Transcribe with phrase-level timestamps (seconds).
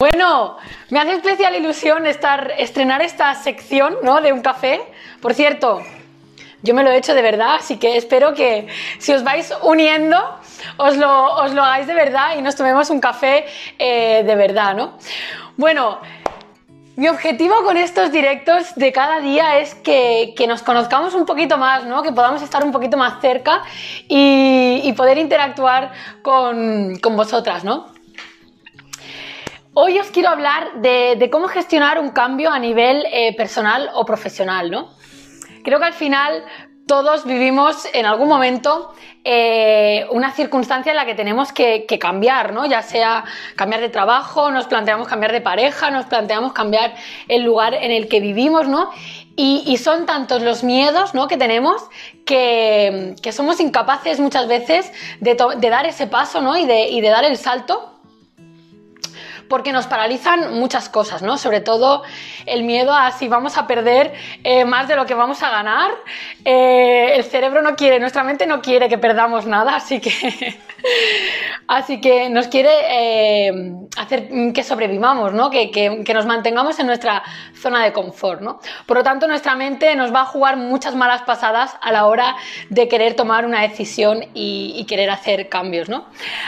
[0.00, 0.58] Bueno,
[0.90, 4.20] me hace especial ilusión estar, estrenar esta sección ¿no?
[4.20, 4.80] de un café.
[5.20, 5.82] Por cierto,
[6.62, 8.68] yo me lo he hecho de verdad, así que espero que
[9.00, 10.16] si os vais uniendo,
[10.76, 14.76] os lo, os lo hagáis de verdad y nos tomemos un café eh, de verdad,
[14.76, 14.98] ¿no?
[15.56, 15.98] Bueno,
[16.94, 21.58] mi objetivo con estos directos de cada día es que, que, nos conozcamos un poquito
[21.58, 22.04] más, ¿no?
[22.04, 23.64] que podamos estar un poquito más cerca
[24.06, 25.90] y, y poder interactuar
[26.22, 27.64] con, con vosotras.
[27.64, 27.97] ¿no?
[29.80, 34.72] Hoy os quiero hablar de, cómo gestionar un cambio a nivel eh, personal o profesional,
[34.72, 34.88] ¿no?
[35.62, 36.44] Creo que al final
[36.88, 42.66] todos vivimos en algún momento eh, una circunstancia en la que tenemos que, cambiar, ¿no?
[42.66, 46.96] Ya sea cambiar de trabajo, nos planteamos cambiar de pareja, nos planteamos cambiar
[47.28, 48.90] el lugar en el que vivimos, ¿no?
[49.36, 51.28] Y, y son tantos los miedos ¿no?
[51.28, 51.80] que tenemos
[52.26, 54.90] que, que, somos incapaces muchas veces
[55.20, 56.56] de, de dar ese paso ¿no?
[56.56, 57.97] y, de, y de dar el salto
[59.48, 61.38] porque nos paralizan muchas cosas, ¿no?
[61.38, 62.02] Sobre todo
[62.46, 64.12] el miedo a si vamos a perder
[64.44, 65.90] eh, más de lo que vamos a ganar.
[66.44, 70.10] Eh, el cerebro no quiere, nuestra mente no quiere que perdamos nada, así que,
[71.66, 75.50] así que nos quiere eh, hacer que sobrevivamos, ¿no?
[75.50, 77.22] Que, nos mantengamos en nuestra
[77.54, 78.60] zona de confort, ¿no?
[78.86, 82.36] Por lo tanto, nuestra mente nos va a jugar muchas malas pasadas a la hora
[82.70, 86.06] de querer tomar una decisión y, y querer hacer cambios, ¿no?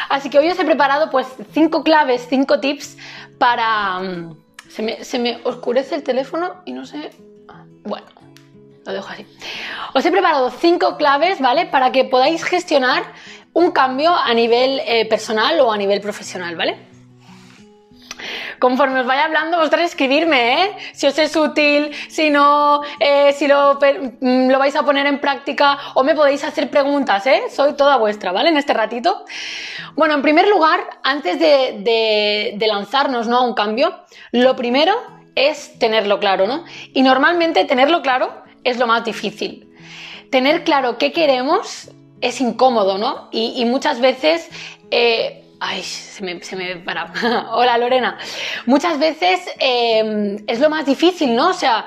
[0.08, 2.96] Así que hoy os he preparado pues cinco claves, cinco tips
[3.38, 4.00] para...
[4.00, 4.36] Mm,
[4.68, 7.10] se me, se me oscurece el teléfono y no sé...
[7.82, 8.06] Bueno,
[8.86, 9.26] lo dejo así.
[9.94, 11.66] Os he preparado cinco claves, ¿vale?
[11.66, 13.02] Para que podáis gestionar
[13.52, 16.90] un cambio a nivel eh, personal o a nivel profesional, ¿vale?
[18.58, 20.76] Conforme os vaya hablando, vosotros escribirme, ¿eh?
[20.92, 23.78] Si os es útil, si no, eh, si lo,
[24.20, 27.44] mm, lo, vais a poner en práctica o me podéis hacer preguntas, ¿eh?
[27.50, 28.50] Soy toda vuestra, ¿vale?
[28.50, 29.24] En este ratito.
[29.96, 33.38] Bueno, en primer lugar, antes de, de, lanzarnos ¿no?
[33.38, 34.94] a un cambio, lo primero
[35.34, 36.64] es tenerlo claro, ¿no?
[36.92, 39.72] Y normalmente tenerlo claro es lo más difícil.
[40.30, 43.28] Tener claro qué queremos es incómodo, ¿no?
[43.32, 44.48] Y, muchas veces
[44.90, 47.12] eh, Ay, se me, se para.
[47.52, 48.16] Hola Lorena.
[48.64, 51.50] Muchas veces eh, es lo más difícil, ¿no?
[51.50, 51.84] O sea,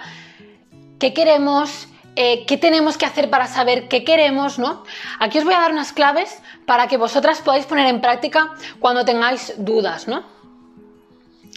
[0.99, 1.87] ¿qué queremos?
[2.15, 4.83] Eh, ¿Qué tenemos que hacer para saber qué queremos, no?
[5.19, 9.03] Aquí os voy a dar unas claves para que vosotras podáis poner en práctica cuando
[9.03, 10.23] tengáis dudas, ¿no?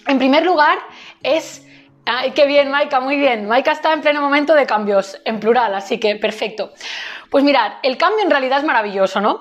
[0.07, 0.79] En primer lugar,
[1.23, 1.67] es
[2.09, 3.49] Ay, qué bien, Maika, muy bien.
[3.49, 6.73] Maika está en pleno momento de cambios, en plural, así que perfecto.
[7.31, 9.33] Pues mirad, el cambio en realidad es maravilloso, ¿no?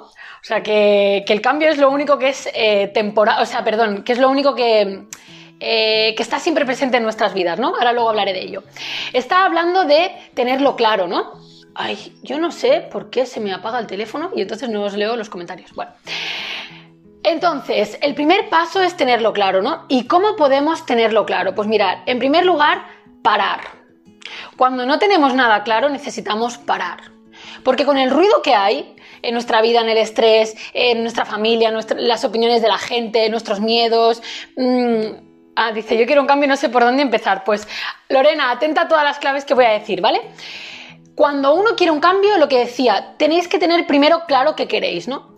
[0.46, 4.04] O sea, que, el cambio es lo único que es eh, temporal, o sea, perdón,
[4.04, 5.08] que es lo único que,
[5.60, 7.70] eh, que está siempre presente en nuestras vidas, ¿no?
[7.70, 8.64] Ahora luego hablaré de ello.
[9.12, 11.34] Está hablando de tenerlo claro, ¿no?
[11.74, 14.94] Ay, yo no sé por qué se me apaga el teléfono y entonces no os
[14.94, 15.74] leo los comentarios.
[15.74, 15.92] Bueno.
[17.24, 19.86] Entonces, el primer paso es tenerlo claro, ¿no?
[19.88, 21.56] ¿Y cómo podemos tenerlo claro?
[21.56, 22.86] Pues mirad, en primer lugar,
[23.24, 23.62] parar.
[24.58, 27.15] Cuando no tenemos nada claro, necesitamos parar.
[27.64, 31.72] Porque con el ruido que hay, en nuestra vida, en el estrés, en nuestra familia,
[31.98, 34.22] las opiniones de la gente, nuestros miedos.
[34.56, 35.06] Mmm,
[35.56, 37.44] ah, dice, yo quiero un cambio y no sé por dónde empezar.
[37.44, 37.68] Pues,
[38.10, 40.22] Lorena, atenta a todas las claves que voy a decir, ¿vale?
[41.16, 45.08] Cuando uno quiere un cambio, lo que decía, tenéis que tener primero claro qué queréis,
[45.08, 45.36] ¿no?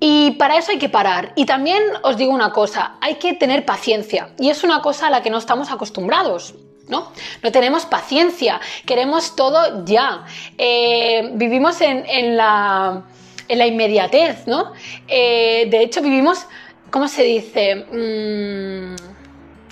[0.00, 1.32] Y para eso hay que parar.
[1.34, 4.30] Y también os digo una cosa, hay que tener paciencia.
[4.38, 6.54] Y es una cosa a la que no estamos acostumbrados.
[6.88, 7.12] ¿No?
[7.42, 10.24] No tenemos paciencia, queremos todo ya.
[10.58, 13.02] Eh, vivimos en, en, la,
[13.48, 14.72] en, la, inmediatez, ¿no?
[15.08, 16.46] Eh, de hecho, vivimos,
[16.90, 17.76] ¿cómo se dice?
[17.76, 18.96] Mm,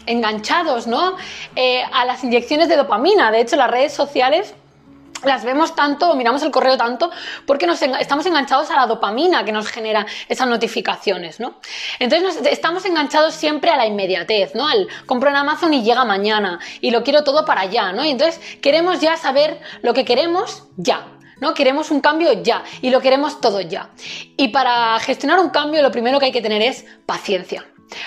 [0.07, 1.17] enganchados, ¿no?
[1.55, 3.31] Eh, a las inyecciones de dopamina.
[3.31, 4.55] De hecho, las redes sociales
[5.25, 7.11] las vemos tanto, miramos el correo tanto,
[7.47, 11.61] porque nos estamos enganchados a la dopamina que nos genera esas notificaciones, ¿no?
[11.99, 14.67] Entonces estamos enganchados siempre a la inmediatez, ¿no?
[14.67, 18.05] Al compro en Amazon y llega mañana y lo quiero todo para allá, ¿no?
[18.05, 21.07] Y entonces queremos ya saber lo que queremos ya.
[21.41, 21.55] ¿no?
[21.55, 23.91] Queremos un cambio ya y lo queremos todo ya.
[24.37, 27.67] Y para gestionar un cambio lo primero que hay que tener es paciencia.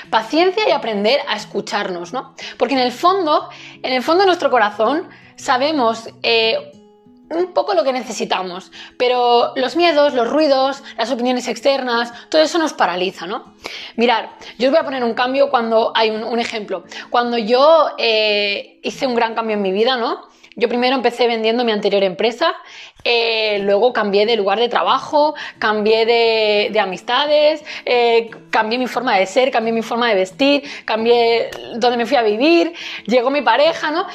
[0.09, 2.34] Paciencia y aprender a escucharnos, ¿no?
[2.58, 3.50] Porque en el fondo,
[3.84, 6.72] en el fondo de nuestro corazón sabemos eh,
[7.30, 12.58] un poco lo que necesitamos, pero los miedos, los ruidos, las opiniones externas, todo eso
[12.60, 13.56] nos paraliza, ¿no?
[13.96, 16.84] Mirar, yo os voy a poner un cambio cuando hay un, ejemplo.
[17.10, 20.30] Cuando yo eh, hice un gran cambio en mi vida, ¿no?
[20.58, 22.54] Yo primero empecé vendiendo mi anterior empresa,
[23.04, 29.18] eh, luego cambié de lugar de trabajo, cambié de, de amistades, eh, cambié mi forma
[29.18, 32.72] de ser, cambié mi forma de vestir, cambié dónde me fui a vivir,
[33.06, 34.08] llegó mi pareja, ¿no?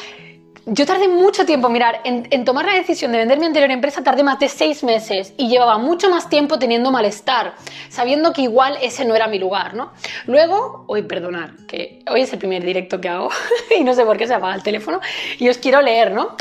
[0.72, 4.22] Yo tardé mucho tiempo, mirar, en, tomar la decisión de vender mi anterior empresa tardé
[4.22, 7.55] más de seis meses y llevaba mucho más tiempo teniendo malestar,
[7.88, 9.93] sabiendo que igual ese no era mi lugar, ¿no?
[10.26, 13.31] Luego, hoy perdonar, que hoy es el primer directo que hago
[13.76, 15.00] y no sé por qué se apaga el teléfono
[15.40, 16.37] y os quiero leer, ¿no?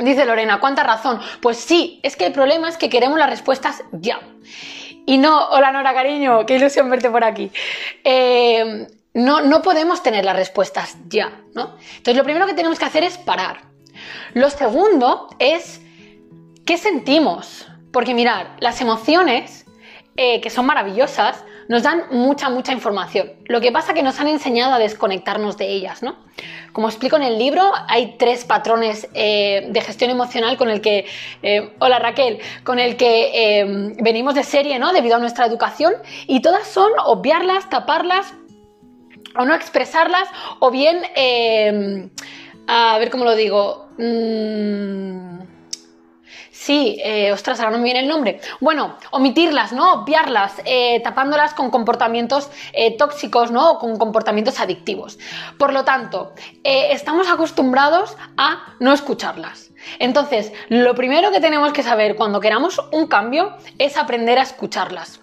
[0.00, 1.20] Dice Lorena, ¿cuánta razón?
[1.40, 4.18] Pues sí, es que el problema es que queremos las respuestas ya.
[5.06, 7.52] Y no, hola Nora, cariño, qué ilusión verte por aquí.
[8.02, 11.76] Eh, no, no podemos tener las respuestas ya, ¿no?
[11.96, 13.62] Entonces lo primero que tenemos que hacer es parar.
[14.34, 15.80] Lo segundo es
[16.64, 17.68] qué sentimos.
[17.92, 19.66] Porque mirar, las emociones,
[20.16, 23.32] eh, que son maravillosas, nos dan mucha, mucha información.
[23.44, 26.16] Lo que pasa es que nos han enseñado a desconectarnos de ellas, ¿no?
[26.72, 31.04] Como explico en el libro, hay tres patrones eh, de gestión emocional con el que,
[31.42, 34.94] eh, hola Raquel, con el que venimos de serie, ¿no?
[34.94, 35.92] Debido a nuestra educación,
[36.26, 38.32] y todas son obviarlas, taparlas,
[39.36, 40.28] o no expresarlas,
[40.60, 42.10] o bien, eh,
[42.66, 45.40] a ver cómo lo digo, mm,
[46.50, 48.40] sí, eh, ostras, ahora no me viene el nombre.
[48.60, 50.02] Bueno, omitirlas, ¿no?
[50.02, 52.50] Obviarlas, eh, tapándolas con comportamientos
[52.98, 53.72] tóxicos, ¿no?
[53.72, 55.18] O con comportamientos adictivos.
[55.58, 59.70] Por lo tanto, estamos acostumbrados a no escucharlas.
[59.98, 65.21] Entonces, lo primero que tenemos que saber cuando queramos un cambio es aprender a escucharlas.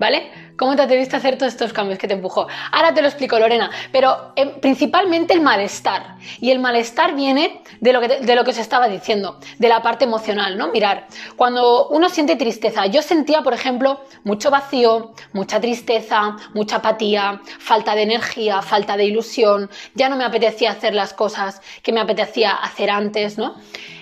[0.00, 0.32] ¿Vale?
[0.56, 2.48] ¿Cómo te atreviste a hacer todos estos cambios que te empujó?
[2.72, 6.16] Ahora te lo explico, Lorena, pero eh, principalmente el malestar.
[6.40, 9.82] Y el malestar viene de lo, que, de lo que se estaba diciendo, de la
[9.82, 10.68] parte emocional, ¿no?
[10.68, 11.06] Mirar,
[11.36, 17.94] cuando uno siente tristeza, yo sentía, por ejemplo, mucho vacío, mucha tristeza, mucha apatía, falta
[17.94, 22.52] de energía, falta de ilusión, ya no me apetecía hacer las cosas que me apetecía
[22.52, 23.56] hacer antes, ¿no?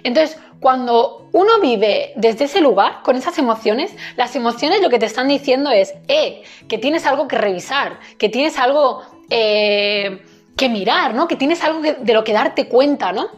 [0.05, 5.07] Entonces, cuando uno vive desde ese lugar, con esas emociones, las emociones lo que te
[5.07, 10.23] están diciendo es, eh, que tienes algo que revisar, que tienes algo eh,
[10.57, 11.29] que mirar, ¿no?
[11.29, 13.29] Que tienes algo de lo que darte cuenta, ¿no?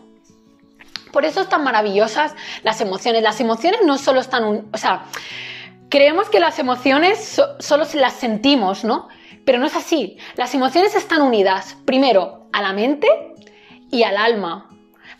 [1.12, 3.23] Por eso están maravillosas las emociones.
[3.23, 5.05] Las emociones no solo están, o sea,
[5.88, 9.08] creemos que las emociones solo las sentimos, ¿no?
[9.44, 10.16] Pero no es así.
[10.37, 13.08] Las emociones están unidas, primero, a la mente
[13.90, 14.69] y al alma.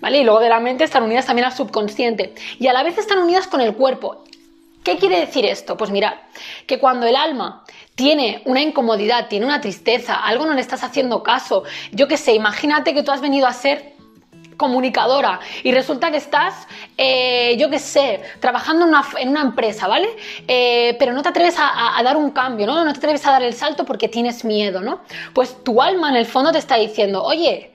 [0.00, 0.19] ¿Vale?
[0.19, 3.19] Y luego de la mente están unidas también al subconsciente y a la vez están
[3.19, 4.25] unidas con el cuerpo.
[4.82, 5.76] ¿Qué quiere decir esto?
[5.76, 6.14] Pues mirad,
[6.67, 7.64] que cuando el alma
[7.94, 12.32] tiene una incomodidad, tiene una tristeza, algo no le estás haciendo caso, yo qué sé,
[12.32, 13.94] imagínate que tú has venido a ser
[14.61, 16.69] comunicadora y resulta que estás,
[16.99, 18.87] eh, yo qué sé, trabajando
[19.19, 20.08] en una, empresa, ¿vale?
[20.46, 22.85] Eh, pero no te atreves a, dar un cambio, ¿no?
[22.85, 25.00] No te atreves a dar el salto porque tienes miedo, ¿no?
[25.32, 27.73] Pues tu alma en el fondo te está diciendo, oye,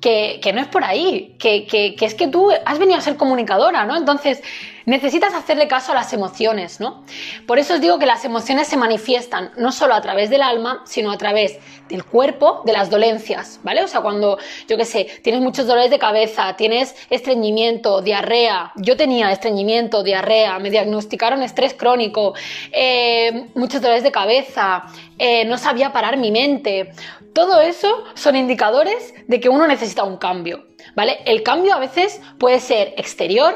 [0.00, 3.84] que, no es por ahí, que, que, es que tú has venido a ser comunicadora,
[3.84, 3.96] ¿no?
[3.96, 4.42] Entonces,
[4.86, 7.04] necesitas hacerle caso a las emociones, ¿no?
[7.46, 10.82] Por eso os digo que las emociones se manifiestan no solo a través del alma,
[10.86, 11.58] sino a través
[11.88, 13.84] del cuerpo, de las dolencias, ¿vale?
[13.84, 14.38] O sea, cuando,
[14.68, 20.58] yo qué sé, tienes muchos dolores de cabeza, tienes estreñimiento, diarrea, yo tenía estreñimiento, diarrea,
[20.58, 22.34] me diagnosticaron estrés crónico,
[22.72, 24.86] eh, muchos dolores de cabeza,
[25.22, 26.92] eh, no sabía parar mi mente,
[27.34, 31.18] todo eso son indicadores de que uno necesita un cambio, ¿vale?
[31.26, 33.54] El cambio a veces puede ser exterior.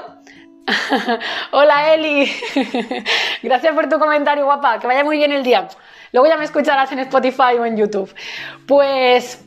[1.53, 2.31] Hola Eli,
[3.43, 5.67] gracias por tu comentario guapa, que vaya muy bien el día.
[6.13, 8.15] Luego ya me escucharás en Spotify o en YouTube.
[8.69, 9.43] Pues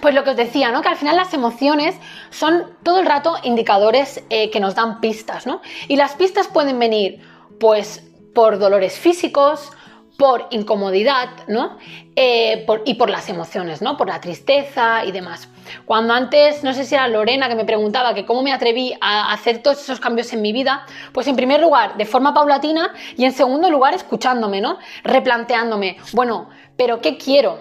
[0.00, 0.82] pues lo que os decía, ¿no?
[0.82, 1.94] Que al final las emociones
[2.30, 5.60] son todo el rato indicadores eh, que nos dan pistas, ¿no?
[5.86, 7.20] Y las pistas pueden venir,
[7.60, 8.04] pues,
[8.34, 9.72] por dolores físicos,
[10.18, 11.78] por incomodidad, ¿no?
[12.16, 13.96] Eh, y por las emociones, ¿no?
[13.96, 15.48] Por la tristeza y demás.
[15.84, 19.32] Cuando antes, no sé si era Lorena que me preguntaba que cómo me atreví a
[19.32, 23.26] hacer todos esos cambios en mi vida, pues en primer lugar, de forma paulatina y
[23.26, 24.78] en segundo lugar, escuchándome, ¿no?
[25.04, 27.60] Replanteándome, bueno, pero ¿qué quiero?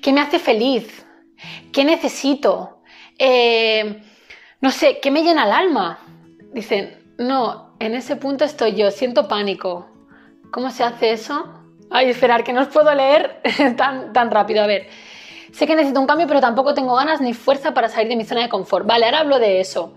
[0.00, 1.04] ¿Qué me hace feliz?
[1.70, 2.80] ¿Qué necesito?
[3.18, 4.02] Eh,
[4.62, 5.98] no sé, ¿qué me llena el alma?
[6.54, 9.91] Dicen, no, en ese punto estoy yo, siento pánico,
[10.52, 11.48] ¿Cómo se hace eso?
[11.90, 13.40] Ay, esperar, que no os puedo leer
[13.76, 14.62] tan, tan rápido.
[14.62, 14.88] A ver.
[15.50, 18.24] Sé que necesito un cambio, pero tampoco tengo ganas ni fuerza para salir de mi
[18.24, 18.86] zona de confort.
[18.86, 19.94] Vale, ahora hablo de eso.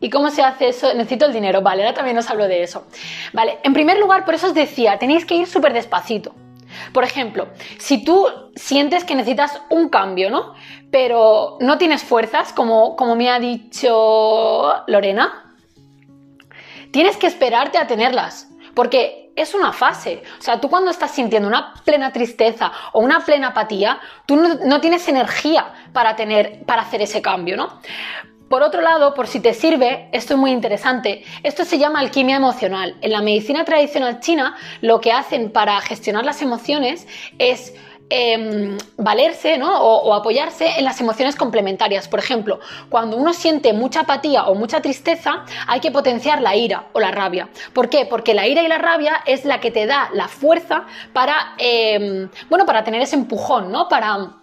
[0.00, 0.94] ¿Y cómo se hace eso?
[0.94, 1.62] Necesito el dinero.
[1.62, 2.86] Vale, ahora también os hablo de eso.
[3.32, 6.32] Vale, en primer lugar, por eso os decía, tenéis que ir súper despacito.
[6.92, 10.54] Por ejemplo, si tú sientes que necesitas un cambio, ¿no?
[10.92, 15.56] Pero no tienes fuerzas, como, como me ha dicho Lorena,
[16.92, 18.48] tienes que esperarte a tenerlas.
[18.74, 20.22] Porque es una fase.
[20.38, 24.80] O sea, tú cuando estás sintiendo una plena tristeza o una plena apatía, tú no,
[24.80, 27.80] tienes energía para, tener, para hacer ese cambio, ¿no?
[28.48, 32.36] Por otro lado, por si te sirve, esto es muy interesante, esto se llama alquimia
[32.36, 32.96] emocional.
[33.02, 37.06] En la medicina tradicional china, lo que hacen para gestionar las emociones
[37.38, 37.74] es
[38.10, 42.08] em, valerse o, apoyarse en las emociones complementarias.
[42.08, 46.86] Por ejemplo, cuando uno siente mucha apatía o mucha tristeza, hay que potenciar la ira
[46.92, 47.48] o la rabia.
[47.72, 48.06] ¿Por qué?
[48.06, 52.28] Porque la ira y la rabia es la que te da la fuerza para, em,
[52.48, 53.88] bueno, para tener ese empujón, ¿no?
[53.88, 54.38] Para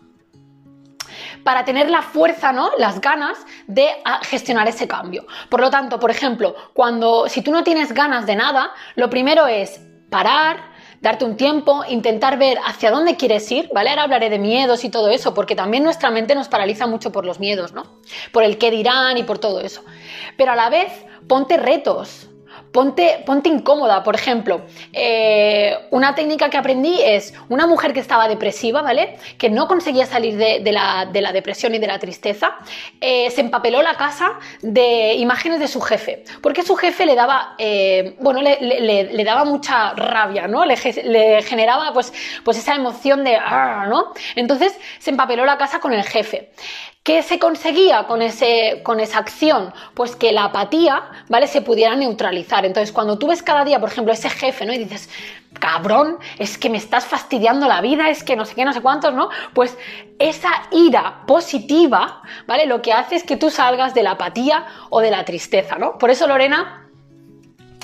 [1.43, 2.71] para tener la fuerza, ¿no?
[2.79, 5.27] Las ganas de ah, gestionar ese cambio.
[5.47, 9.45] Por lo tanto, por ejemplo, cuando si tú no tienes ganas de nada, lo primero
[9.45, 9.79] es
[10.09, 10.74] parar,
[11.05, 13.91] darte un tiempo, intentar ver hacia dónde quieres ir, ¿vale?
[13.91, 17.27] Ahora hablaré de miedos y todo eso, porque también nuestra mente nos paraliza mucho por
[17.27, 17.83] los miedos, ¿no?
[18.31, 19.83] Por el qué dirán y por todo eso.
[20.35, 20.91] Pero a la vez,
[21.27, 22.27] ponte retos,
[22.75, 24.63] Ponte, ponte incómoda, por ejemplo.
[24.91, 29.15] Eh, una técnica que aprendí es una mujer que estaba depresiva, ¿vale?
[29.37, 32.57] Que no conseguía salir de, la, depresión y de la tristeza,
[32.99, 37.55] eh, se empapeló la casa de imágenes de su jefe, porque su jefe le daba,
[37.59, 40.65] eh, bueno, le, daba mucha rabia, ¿no?
[40.65, 42.11] Le, generaba pues,
[42.43, 44.11] pues esa emoción de, ah", ¿no?
[44.35, 46.51] Entonces se empapeló la casa con el jefe.
[47.05, 49.71] ¿Qué se conseguía con, ese, con esa acción?
[49.93, 51.45] Pues que la apatía, ¿vale?
[51.45, 52.65] Se pudiera neutralizar.
[52.65, 54.73] Entonces, cuando tú ves cada día, por ejemplo, ese jefe, ¿no?
[54.73, 55.07] Y dices,
[55.59, 58.81] cabrón, es que me estás fastidiando la vida, es que no sé qué, no sé
[58.81, 59.29] cuántos, ¿no?
[59.53, 59.77] Pues
[60.17, 62.65] esa ira positiva, ¿vale?
[62.65, 65.99] Lo que hace es que tú salgas de la apatía o de la tristeza, ¿no?
[65.99, 66.84] Por eso, Lorena,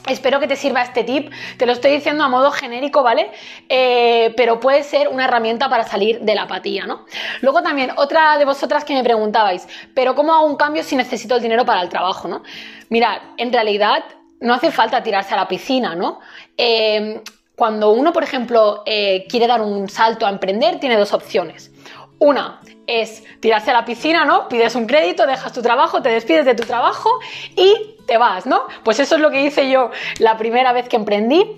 [0.08, 3.30] Espero que te sirva este tip, te lo estoy diciendo a modo genérico, ¿vale?
[3.70, 7.06] Eh, pero puede ser una herramienta para salir de la apatía, ¿no?
[7.42, 11.36] Luego también, otra de vosotras que me preguntabais, ¿pero cómo hago un cambio si necesito
[11.36, 12.42] el dinero para el trabajo, ¿no?
[12.90, 14.04] Mirad, en realidad
[14.40, 16.20] no hace falta tirarse a la piscina, ¿no?
[16.58, 17.22] Eh,
[17.56, 21.72] cuando uno, por ejemplo, eh, quiere dar un salto a emprender, tiene dos opciones.
[22.18, 24.48] Una es tirarse a la piscina, ¿no?
[24.48, 27.20] Pides un crédito, dejas tu trabajo, te despides de tu trabajo
[27.56, 28.64] y te vas, ¿no?
[28.84, 29.90] Pues eso es lo que hice yo
[30.20, 31.50] la primera vez que emprendí.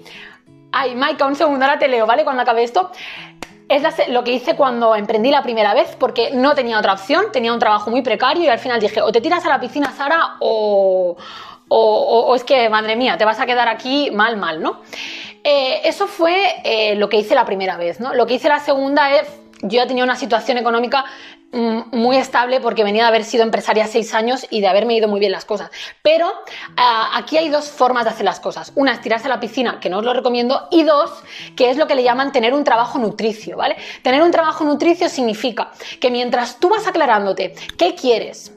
[0.71, 2.23] Ay, Maika, un segundo, ahora te leo, ¿vale?
[2.23, 2.91] Cuando acabe esto.
[3.67, 7.51] Es lo que hice cuando emprendí la primera vez, porque no tenía otra opción, tenía
[7.51, 10.35] un trabajo muy precario y al final dije, o te tiras a la piscina, Sara,
[10.41, 11.17] o,
[11.69, 14.81] o, es que, madre mía, te vas a quedar aquí mal, mal, ¿no?
[15.43, 18.13] Eh, eso fue eh, lo que hice la primera vez, ¿no?
[18.13, 19.27] Lo que hice la segunda es,
[19.63, 21.03] yo ya tenía una situación económica
[21.53, 25.19] muy estable porque venía de haber sido empresaria seis años y de haberme ido muy
[25.19, 25.69] bien las cosas.
[26.01, 26.31] Pero
[26.77, 28.71] ah, aquí hay dos formas de hacer las cosas.
[28.75, 31.11] Una es tirarse a la piscina, que no os lo recomiendo, y dos,
[31.55, 33.77] que es lo que le llaman tener un trabajo nutricio, ¿vale?
[34.01, 38.51] Tener un trabajo nutricio significa que mientras tú vas aclarándote qué quieres,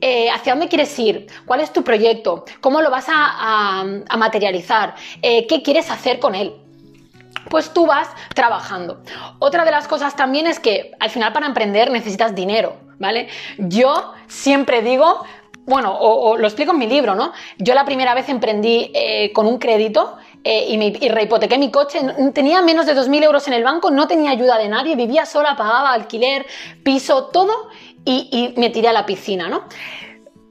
[0.00, 3.84] eh, hacia dónde quieres ir, cuál es tu proyecto, cómo lo vas a,
[4.18, 6.54] materializar, eh, qué quieres hacer con él
[7.48, 9.02] pues tú vas trabajando.
[9.38, 13.28] Otra de las cosas también es que al final para emprender necesitas dinero, ¿vale?
[13.58, 15.24] Yo siempre digo,
[15.66, 17.32] bueno, o, lo explico en mi libro, ¿no?
[17.58, 21.70] Yo la primera vez emprendí eh, con un crédito eh, y, me, y, rehipotequé mi
[21.70, 22.00] coche,
[22.34, 25.54] tenía menos de 2.000 euros en el banco, no tenía ayuda de nadie, vivía sola,
[25.56, 26.46] pagaba alquiler,
[26.82, 27.68] piso, todo
[28.04, 29.64] y, me tiré a la piscina, ¿no?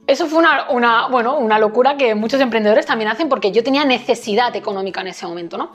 [0.06, 4.54] Eso fue una, bueno, una locura que muchos emprendedores también hacen porque yo tenía necesidad
[4.56, 5.70] económica en ese momento, ¿no?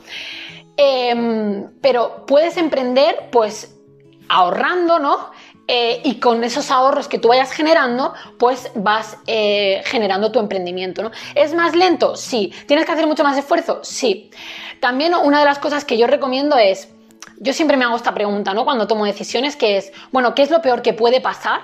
[0.77, 3.75] Em, pero puedes emprender pues
[4.27, 5.31] ahorrando, ¿no?
[5.67, 11.01] Eh, y con esos ahorros que tú vayas generando, pues vas eh, generando tu emprendimiento,
[11.01, 11.11] ¿no?
[11.33, 12.15] ¿Es más lento?
[12.15, 12.53] Sí.
[12.67, 13.79] ¿Tienes que hacer mucho más esfuerzo?
[13.83, 14.29] Sí.
[14.79, 16.89] También una de las cosas que yo recomiendo es,
[17.39, 18.63] yo siempre me hago esta pregunta, ¿no?
[18.63, 21.61] Cuando tomo decisiones, que es, bueno, ¿qué es lo peor que puede pasar?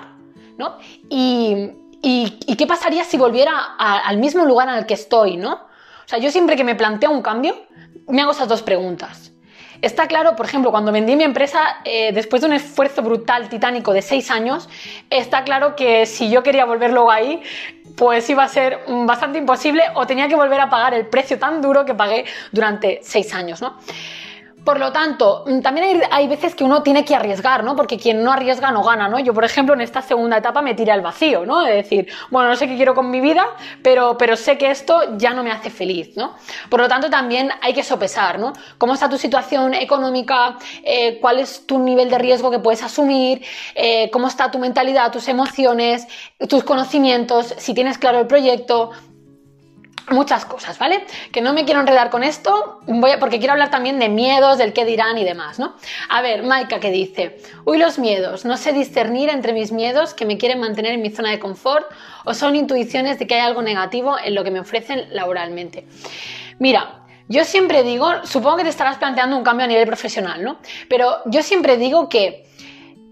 [0.58, 0.77] ¿No?
[1.10, 1.72] Y,
[2.58, 5.53] qué pasaría si volviera al mismo lugar en el que estoy, ¿no?
[5.53, 7.56] O sea, yo siempre que me planteo un cambio,
[8.08, 9.31] me hago esas dos preguntas.
[9.81, 13.93] Está claro, por ejemplo, cuando vendí mi empresa, eh, después de un esfuerzo brutal, titánico
[13.93, 14.70] de seis años,
[15.10, 17.41] está claro que si yo quería volver luego ahí,
[17.96, 21.62] pues iba a ser bastante imposible o tenía que volver a pagar el precio tan
[21.62, 23.77] duro que pagué durante seis años, ¿no?
[24.63, 27.75] Por lo tanto, mm, también hay, veces que uno tiene que arriesgar, ¿no?
[27.75, 29.18] Porque quien no arriesga no gana, ¿no?
[29.20, 31.65] Yo, por ejemplo, en esta segunda etapa me tiré al vacío, ¿no?
[31.65, 33.44] Es decir, bueno, no sé qué quiero con mi vida,
[33.82, 36.36] pero, pero sé que esto ya no me hace feliz, ¿no?
[36.70, 38.53] Por lo tanto, también hay que sopesar, ¿no?
[38.77, 40.58] ¿Cómo está tu situación económica?
[40.84, 43.44] Eh, ¿Cuál es tu nivel de riesgo que puedes asumir?
[43.74, 46.08] Eh, ¿Cómo está tu mentalidad, tus emociones,
[46.48, 47.56] tus conocimientos?
[47.58, 48.91] Si tienes claro el proyecto,
[50.10, 51.03] muchas cosas, ¿vale?
[51.31, 54.74] Que no me quiero enredar con esto, voy porque quiero hablar también de miedos, del
[54.74, 55.75] qué dirán y demás, ¿no?
[56.10, 60.25] A ver, Maika que dice, uy los miedos, no sé discernir entre mis miedos que
[60.25, 61.86] me quieren mantener en mi zona de confort
[62.25, 65.86] o son intuiciones de que hay algo negativo en lo que me ofrecen laboralmente.
[66.60, 70.58] Mira, yo siempre digo, supongo que te estarás planteando un cambio a nivel profesional, ¿no?
[70.89, 72.46] Pero yo siempre digo que,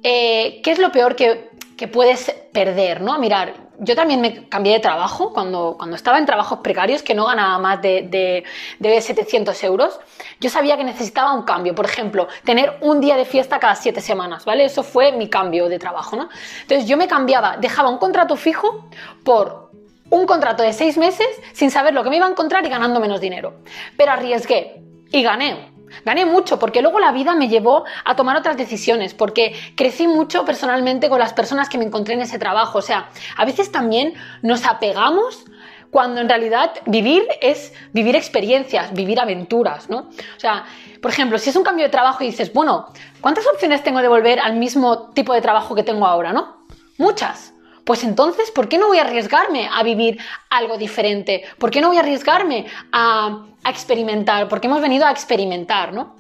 [0.04, 1.49] eh, ¿qué es lo peor que
[1.80, 3.18] que puedes perder, ¿no?
[3.20, 7.26] Mirar, yo también me cambié de trabajo cuando, cuando estaba en trabajos precarios que no
[7.26, 8.44] ganaba más de,
[8.78, 9.98] de, 700 euros.
[10.42, 14.02] Yo sabía que necesitaba un cambio, por ejemplo, tener un día de fiesta cada siete
[14.02, 14.66] semanas, ¿vale?
[14.66, 16.28] Eso fue mi cambio de trabajo, ¿no?
[16.64, 18.90] Entonces yo me cambiaba, dejaba un contrato fijo
[19.24, 19.72] por
[20.10, 23.00] un contrato de seis meses sin saber lo que me iba a encontrar y ganando
[23.00, 23.54] menos dinero.
[23.96, 24.84] Pero arriesgué
[25.14, 25.72] y gané.
[26.06, 30.46] Gané mucho porque luego la vida me llevó a tomar otras decisiones, porque crecí mucho
[30.46, 32.80] personalmente con las personas que me encontré en ese trabajo.
[32.80, 35.46] O sea, a veces también nos apegamos
[35.92, 40.00] cuando en realidad vivir es vivir experiencias, vivir aventuras, ¿no?
[40.00, 40.66] O sea,
[41.02, 42.88] por ejemplo, si es un cambio de trabajo y dices, bueno,
[43.22, 46.66] ¿cuántas opciones tengo de volver al mismo tipo de trabajo que tengo ahora, no?
[46.98, 47.54] Muchas.
[47.90, 50.20] Pues entonces, ¿por qué no voy a arriesgarme a vivir
[50.52, 51.44] algo diferente?
[51.58, 54.48] ¿Por qué no voy a arriesgarme a, experimentar?
[54.48, 56.16] Porque hemos venido a experimentar, ¿no?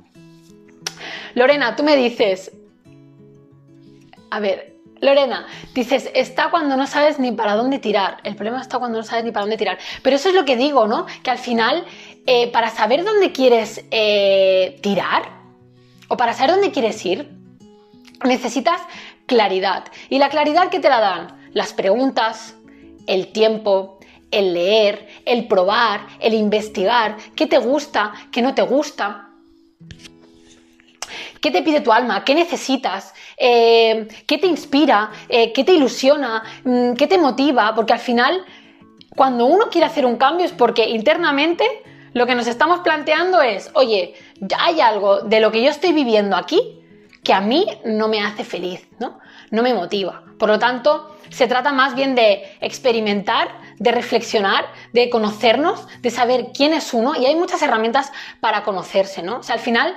[1.36, 2.52] Lorena, tú me dices,
[4.32, 5.46] a ver, Lorena,
[5.76, 8.18] dices, está cuando no sabes ni para dónde tirar.
[8.24, 9.78] El problema está cuando no sabes ni para dónde tirar.
[10.02, 11.06] Pero eso es lo que digo, ¿no?
[11.22, 11.86] Que al final,
[12.26, 15.22] eh, para saber dónde quieres eh, tirar
[16.08, 17.30] o para saber dónde quieres ir,
[18.26, 18.82] necesitas
[19.28, 19.84] claridad.
[20.10, 21.39] ¿Y la claridad que te la dan?
[21.60, 22.56] Las preguntas,
[23.06, 24.00] el tiempo,
[24.32, 29.28] el leer, el probar, el investigar, qué te gusta, qué no te gusta.
[31.42, 32.24] ¿Qué te pide tu alma?
[32.24, 33.14] ¿Qué necesitas?
[33.36, 35.12] Eh, ¿Qué te inspira?
[35.28, 36.44] Eh, ¿Qué te ilusiona?
[36.64, 37.76] Mm, ¿Qué te motiva?
[37.76, 38.46] Porque al final,
[39.18, 41.66] cuando uno quiere hacer un cambio es porque internamente
[42.14, 44.14] lo que nos estamos planteando es, oye,
[44.58, 46.62] hay algo de lo que yo estoy viviendo aquí
[47.22, 49.20] que a mí no me hace feliz, ¿no?
[49.52, 50.24] No me motiva.
[50.38, 56.48] Por lo tanto, se trata más bien de experimentar, de reflexionar, de conocernos, de saber
[56.56, 59.40] quién es uno y hay muchas herramientas para conocerse, ¿no?
[59.40, 59.96] O sea, al final,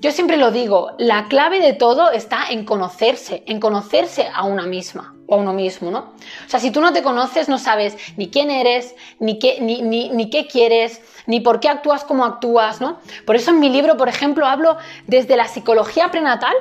[0.00, 4.66] yo siempre lo digo, la clave de todo está en conocerse, en conocerse a una
[4.66, 5.98] misma o a uno mismo, ¿no?
[6.46, 9.82] O sea, si tú no te conoces, no sabes ni quién eres, ni qué, ni,
[9.82, 12.98] ni qué quieres, ni por qué actúas como actúas, ¿no?
[13.24, 16.54] Por eso en mi libro, por ejemplo, hablo desde la psicología prenatal,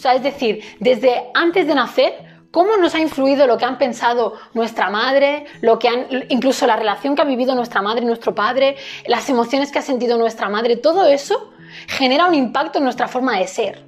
[0.00, 2.14] o sea, es decir, desde antes de nacer,
[2.50, 6.76] cómo nos ha influido lo que han pensado nuestra madre, lo que han, incluso la
[6.76, 8.76] relación que ha vivido nuestra madre y nuestro padre,
[9.06, 11.52] las emociones que ha sentido nuestra madre, todo eso
[11.86, 13.84] genera un impacto en nuestra forma de ser.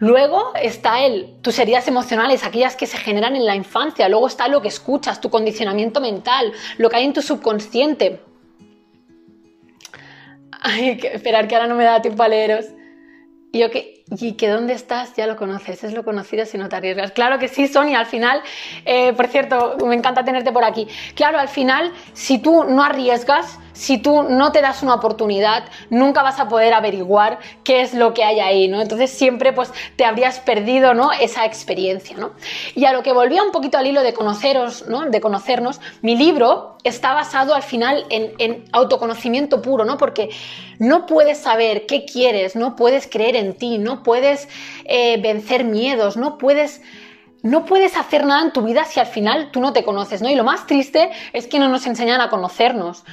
[0.00, 4.08] Luego está el, tus heridas emocionales, aquellas que se generan en la infancia.
[4.08, 8.20] Luego está lo que escuchas, tu condicionamiento mental, lo que hay en tu subconsciente.
[10.50, 12.66] Ay, que, esperar que ahora no me da tiempo a leeros.
[13.52, 16.76] Yo que, y que dónde estás ya lo conoces, es lo conocido si no te
[16.76, 17.10] arriesgas.
[17.10, 18.40] Claro que sí, Sonia, al final,
[18.84, 20.86] eh, por cierto, me encanta tenerte por aquí.
[21.14, 26.22] Claro, al final, si tú no arriesgas, si tú no te das una oportunidad, nunca
[26.22, 28.80] vas a poder averiguar qué es lo que hay ahí, ¿no?
[28.80, 31.12] Entonces siempre pues te habrías perdido, ¿no?
[31.12, 32.32] Esa experiencia, ¿no?
[32.74, 35.04] Y a lo que volvía un poquito al hilo de conoceros, ¿no?
[35.04, 39.98] De conocernos, mi libro está basado al final en, autoconocimiento puro, ¿no?
[39.98, 40.30] Porque
[40.78, 44.48] no puedes saber qué quieres, no puedes creer en ti, no puedes
[44.84, 46.82] eh, vencer miedos, no puedes
[47.42, 50.28] no puedes hacer nada en tu vida si al final tú no te conoces, ¿no?
[50.28, 53.04] Y lo más triste es que no nos enseñan a conocernos.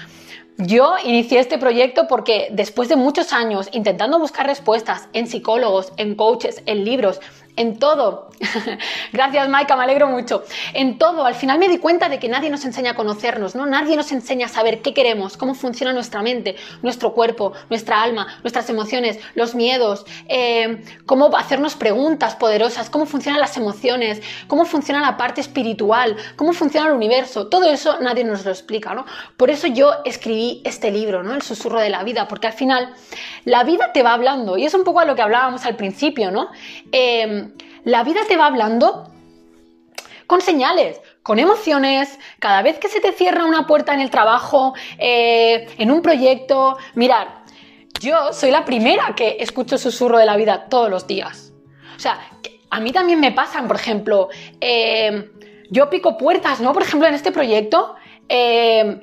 [0.58, 6.16] Yo inicié este proyecto porque después de muchos años intentando buscar respuestas en psicólogos, en
[6.16, 7.20] coaches, en libros,
[7.56, 8.30] en todo.
[9.14, 10.44] Gracias, Maika, me alegro mucho.
[10.74, 13.66] En todo, al final me di cuenta de que nadie nos enseña a conocernos, ¿no?
[13.66, 18.28] Nadie nos enseña a saber qué queremos, cómo funciona nuestra mente, nuestro cuerpo, nuestra alma,
[18.44, 25.02] nuestras emociones, los miedos, eh, cómo hacernos preguntas poderosas, cómo funcionan las emociones, cómo funciona
[25.02, 27.48] la parte espiritual, cómo funciona el universo.
[27.48, 29.06] Todo eso nadie nos lo explica, ¿no?
[29.38, 31.34] Por eso yo escribí este libro, ¿no?
[31.34, 32.94] El susurro de la vida, porque al final
[33.46, 36.32] la vida te va hablando, y es un poco a lo que hablábamos al principio,
[36.32, 36.50] ¿no?
[36.92, 37.43] Eh,
[37.84, 39.10] la vida te va hablando
[40.28, 44.74] con señales, con emociones, cada vez que se te cierra una puerta en el trabajo,
[44.98, 46.78] eh, en un proyecto.
[46.96, 47.44] Mirar,
[48.00, 51.54] yo soy la primera que escucho susurro de la vida todos los días.
[51.96, 52.20] O sea,
[52.70, 55.30] a mí también me pasan, por ejemplo, eh,
[55.70, 56.74] yo pico puertas, ¿no?
[56.74, 57.96] Por ejemplo, en este proyecto,
[58.28, 59.00] eh,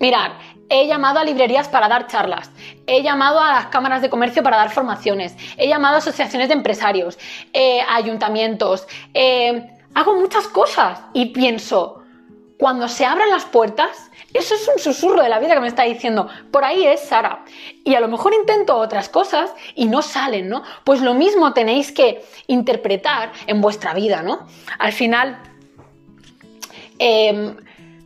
[0.00, 0.38] mirar,
[0.72, 2.50] he llamado a librerías para dar charlas,
[2.86, 6.54] he llamado a las cámaras de comercio para dar formaciones, he llamado a asociaciones de
[6.54, 7.18] empresarios,
[7.52, 12.02] eh, ayuntamientos, eh, hago muchas cosas y pienso,
[12.58, 15.82] cuando se abran las puertas, eso es un susurro de la vida que me está
[15.82, 17.44] diciendo, por ahí es Sara.
[17.84, 20.62] Y a lo mejor intento otras cosas y no salen, ¿no?
[20.84, 24.46] Pues lo mismo tenéis que interpretar en vuestra vida, ¿no?
[24.78, 25.42] Al final,
[26.98, 27.56] em,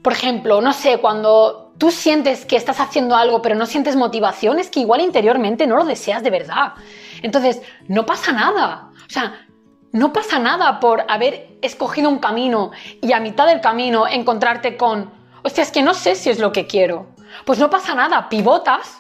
[0.03, 4.59] por ejemplo, no sé, cuando tú sientes que estás haciendo algo pero no sientes motivación,
[4.59, 6.75] es que igual interiormente no lo deseas de verdad.
[7.23, 8.91] Entonces, no pasa nada.
[9.07, 9.47] O sea,
[9.93, 15.11] no pasa nada por haber escogido un camino y a mitad del camino encontrarte con,
[15.43, 17.15] hostia, es que no sé si es lo que quiero.
[17.45, 18.99] Pues no pasa nada, pivotas,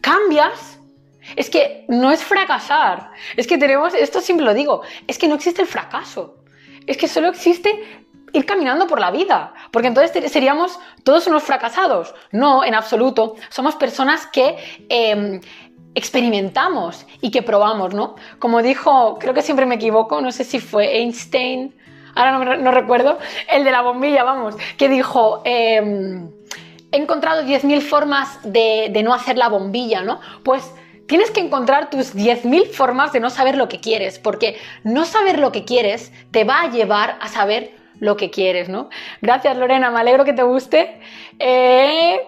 [0.00, 0.78] cambias.
[1.36, 3.10] Es que no es fracasar.
[3.36, 6.36] Es que tenemos, esto siempre lo digo, es que no existe el fracaso.
[6.86, 12.14] Es que solo existe ir caminando por la vida, porque entonces seríamos todos unos fracasados.
[12.32, 13.36] No, en absoluto.
[13.48, 14.56] Somos personas que
[14.88, 15.40] em,
[15.94, 18.16] experimentamos y que probamos, ¿no?
[18.38, 21.74] Como dijo, creo que siempre me equivoco, no sé si fue Einstein,
[22.14, 23.18] ahora no, recuerdo,
[23.50, 26.30] el de la bombilla, vamos, que dijo, em,
[26.92, 30.20] he encontrado 10.000 formas de, de no hacer la bombilla, ¿no?
[30.44, 30.72] Pues
[31.06, 35.38] tienes que encontrar tus 10.000 formas de no saber lo que quieres, porque no saber
[35.38, 38.90] lo que quieres te va a llevar a saber lo que quieres, ¿no?
[39.22, 40.98] Gracias Lorena, me alegro que te guste.
[41.38, 42.20] Eh,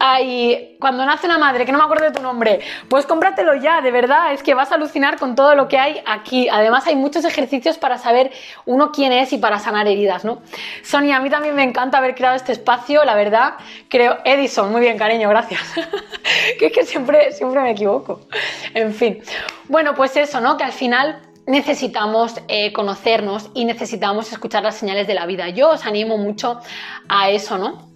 [0.00, 3.80] Ay, cuando nace una madre, que no me acuerdo de tu nombre, pues cómpratelo ya,
[3.80, 6.48] de verdad, es que vas a alucinar con todo lo que hay aquí.
[6.48, 8.30] Además, hay muchos ejercicios para saber
[8.64, 10.40] uno quién es y para sanar heridas, ¿no?
[10.84, 13.54] Sonia, a mí también me encanta haber creado este espacio, la verdad,
[13.88, 15.62] creo, Edison, muy bien, cariño, gracias.
[16.60, 18.20] que es que siempre, siempre me equivoco.
[18.74, 19.20] En fin.
[19.68, 20.56] Bueno, pues eso, ¿no?
[20.56, 25.48] Que al final necesitamos eh, conocernos y necesitamos escuchar las señales de la vida.
[25.48, 26.60] Yo os animo mucho
[27.08, 27.88] a eso, ¿no?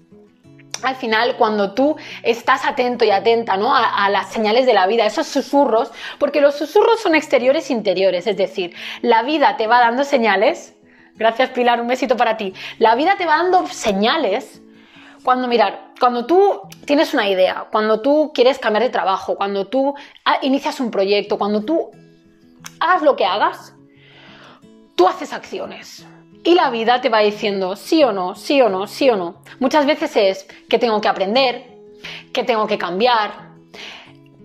[0.83, 3.73] al final cuando tú estás atento y atenta ¿no?
[3.73, 8.27] a, las señales de la vida, esos susurros, porque los susurros son exteriores e interiores,
[8.27, 10.75] es decir, la vida te va dando señales,
[11.15, 14.61] gracias Pilar, un besito para ti, la vida te va dando señales
[15.23, 19.95] cuando, mirar, cuando tú tienes una idea, cuando tú quieres cambiar de trabajo, cuando tú
[20.25, 21.93] ah, inicias un proyecto, cuando tú
[22.83, 23.75] hagas lo que hagas,
[24.97, 26.07] tú haces acciones.
[26.45, 29.43] Y la vida te va diciendo sí o no, sí o no, sí o no.
[29.61, 31.71] Muchas veces es que tengo que aprender,
[32.33, 33.53] que tengo que cambiar,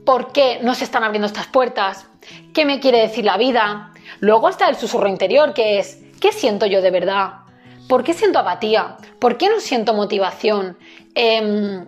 [0.05, 2.07] por qué no se están abriendo estas puertas,
[2.53, 3.91] qué me quiere decir la vida.
[4.19, 7.39] Luego está el susurro interior, que es ¿qué siento yo de verdad?
[7.89, 8.97] ¿Por qué siento apatía?
[9.19, 10.77] ¿Por qué no siento motivación?
[11.15, 11.87] Em,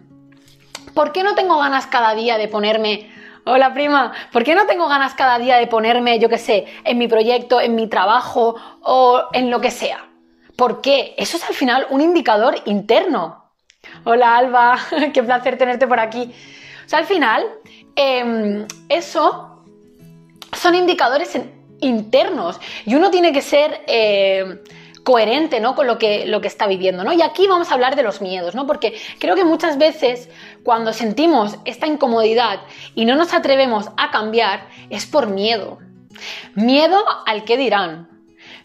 [0.95, 3.12] ¿Por qué no tengo ganas cada día de ponerme
[3.51, 6.99] Hola prima, ¿por qué no tengo ganas cada día de ponerme, yo qué sé, en
[6.99, 10.07] mi proyecto, en mi trabajo o en lo que sea?
[10.55, 11.15] ¿Por qué?
[11.17, 13.43] Eso es al final un indicador interno.
[14.03, 14.77] Hola Alba,
[15.15, 16.31] qué placer tenerte por aquí.
[16.85, 17.43] O sea, al final,
[17.95, 19.63] em, eso
[20.53, 21.35] son indicadores
[21.81, 23.81] internos y uno tiene que ser...
[23.88, 24.62] Eh,
[25.09, 25.75] coherente ¿no?
[25.75, 27.03] con lo que, lo que está viviendo.
[27.03, 27.12] ¿no?
[27.13, 28.67] Y aquí vamos a hablar de los miedos, ¿no?
[28.67, 30.29] porque creo que muchas veces
[30.63, 32.62] cuando sentimos esta incomodidad
[32.95, 35.80] y no nos atrevemos a cambiar es por miedo.
[36.56, 38.10] Miedo al que dirán.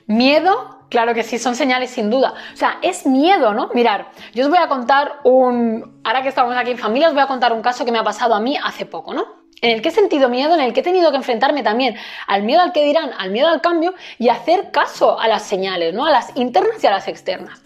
[0.07, 2.35] Miedo, claro que sí, son señales sin duda.
[2.53, 3.71] O sea, es miedo, ¿no?
[3.75, 6.01] Mirar, yo os voy a contar un...
[6.05, 8.05] Ahora que estamos aquí en familia, os voy a contar un caso que me ha
[8.05, 9.45] pasado a mí hace poco, ¿no?
[9.65, 12.43] en el que he sentido miedo, en el que he tenido que enfrentarme también al
[12.43, 16.05] miedo al que dirán, al miedo al cambio y hacer caso a las señales, ¿no?
[16.05, 17.63] A las internas y a las externas.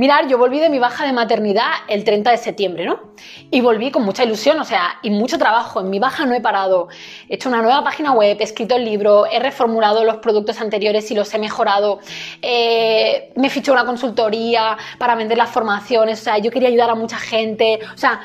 [0.00, 3.12] Mirar, yo volví de mi baja de maternidad el 30 de septiembre, ¿no?
[3.50, 5.82] Y volví con mucha ilusión, o sea, y mucho trabajo.
[5.82, 6.88] En mi baja no he parado.
[7.28, 11.10] He hecho una nueva página web, he escrito el libro, he reformulado los productos anteriores
[11.10, 12.00] y los he mejorado.
[12.40, 16.94] Eh, me fichó una consultoría para vender las formaciones, o sea, yo quería ayudar a
[16.94, 18.22] mucha gente, o sea,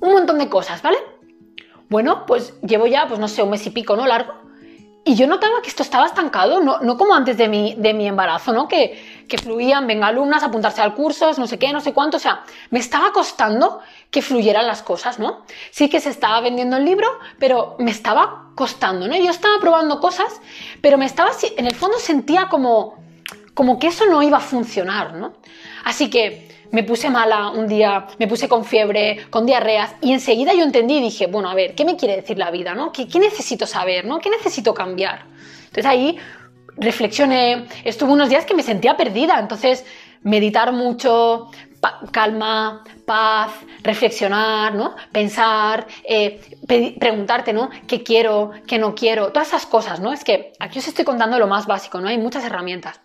[0.00, 0.96] un montón de cosas, ¿vale?
[1.90, 4.06] Bueno, pues llevo ya, pues no sé, un mes y pico, ¿no?
[4.06, 4.47] Largo.
[5.08, 8.06] Y yo notaba que esto estaba estancado, no, no como antes de mi, de mi
[8.06, 8.68] embarazo, ¿no?
[8.68, 12.18] Que, que fluían, venga alumnas, apuntarse al curso, no sé qué, no sé cuánto.
[12.18, 15.46] O sea, me estaba costando que fluyeran las cosas, ¿no?
[15.70, 19.16] Sí que se estaba vendiendo el libro, pero me estaba costando, ¿no?
[19.16, 20.42] Yo estaba probando cosas,
[20.82, 22.98] pero me estaba, en el fondo sentía como,
[23.54, 25.32] como que eso no iba a funcionar, ¿no?
[25.84, 30.52] Así que me puse mala un día, me puse con fiebre, con diarreas y enseguida
[30.54, 32.74] yo entendí y dije, bueno, a ver, ¿qué me quiere decir la vida?
[32.74, 32.92] ¿no?
[32.92, 34.04] ¿Qué, necesito saber?
[34.04, 34.18] ¿no?
[34.18, 35.24] ¿Qué necesito cambiar?
[35.60, 36.18] Entonces ahí
[36.76, 39.84] reflexioné, estuve unos días que me sentía perdida, entonces
[40.22, 41.50] meditar mucho,
[42.12, 43.52] calma, paz,
[43.82, 44.94] reflexionar, ¿no?
[45.12, 47.54] Pensar, eh, preguntarte.
[47.86, 48.52] ¿Qué quiero?
[48.66, 49.32] ¿Qué no quiero?
[49.32, 50.12] Todas esas cosas, ¿no?
[50.12, 52.08] Es que aquí os estoy contando lo más básico, ¿no?
[52.08, 53.00] Hay muchas herramientas.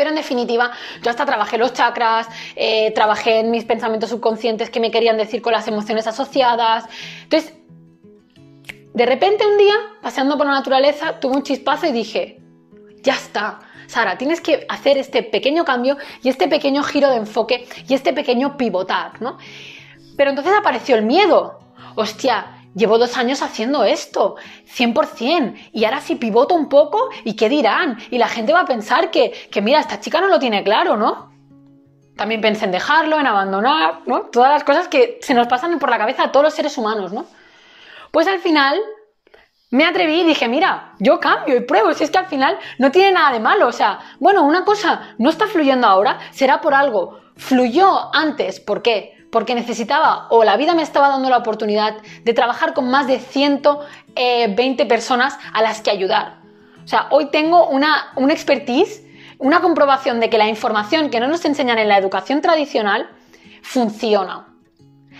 [0.00, 0.70] Pero en definitiva,
[1.02, 5.42] yo hasta trabajé los chakras, eh, trabajé en mis pensamientos subconscientes que me querían decir
[5.42, 6.86] con las emociones asociadas.
[7.24, 7.52] Entonces,
[8.94, 12.40] de repente un día, paseando por la naturaleza, tuve un chispazo y dije,
[13.02, 13.60] ya está.
[13.88, 18.14] Sara, tienes que hacer este pequeño cambio y este pequeño giro de enfoque y este
[18.14, 19.36] pequeño pivotar, ¿no?
[20.16, 21.60] Pero entonces apareció el miedo.
[21.94, 24.36] Hostia, Llevo dos años haciendo esto,
[24.76, 27.98] 100%, y ahora si pivoto un poco, ¿y qué dirán?
[28.10, 30.96] Y la gente va a pensar que, que mira, esta chica no lo tiene claro,
[30.96, 31.32] ¿no?
[32.16, 34.22] También pensé en dejarlo, en abandonar, ¿no?
[34.26, 37.12] Todas las cosas que se nos pasan por la cabeza a todos los seres humanos,
[37.12, 37.24] ¿no?
[38.12, 38.78] Pues al final
[39.70, 42.90] me atreví y dije, mira, yo cambio y pruebo, si es que al final no
[42.90, 46.74] tiene nada de malo, o sea, bueno, una cosa no está fluyendo ahora, será por
[46.74, 49.19] algo, fluyó antes, ¿por qué?
[49.30, 53.18] Porque necesitaba o la vida me estaba dando la oportunidad de trabajar con más de
[53.20, 56.40] 120 eh, personas a las que ayudar.
[56.84, 59.04] O sea, hoy tengo una, expertise,
[59.38, 63.08] una comprobación de que la información que no nos enseñan en la educación tradicional
[63.62, 64.46] funciona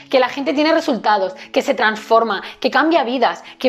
[0.08, 3.68] que la gente tiene resultados, que se transforma, que cambia vidas, que,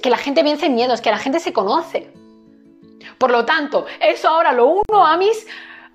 [0.00, 2.12] que la gente vence miedos, que la gente se conoce.
[3.18, 5.46] Por lo tanto, eso ahora lo uno a mis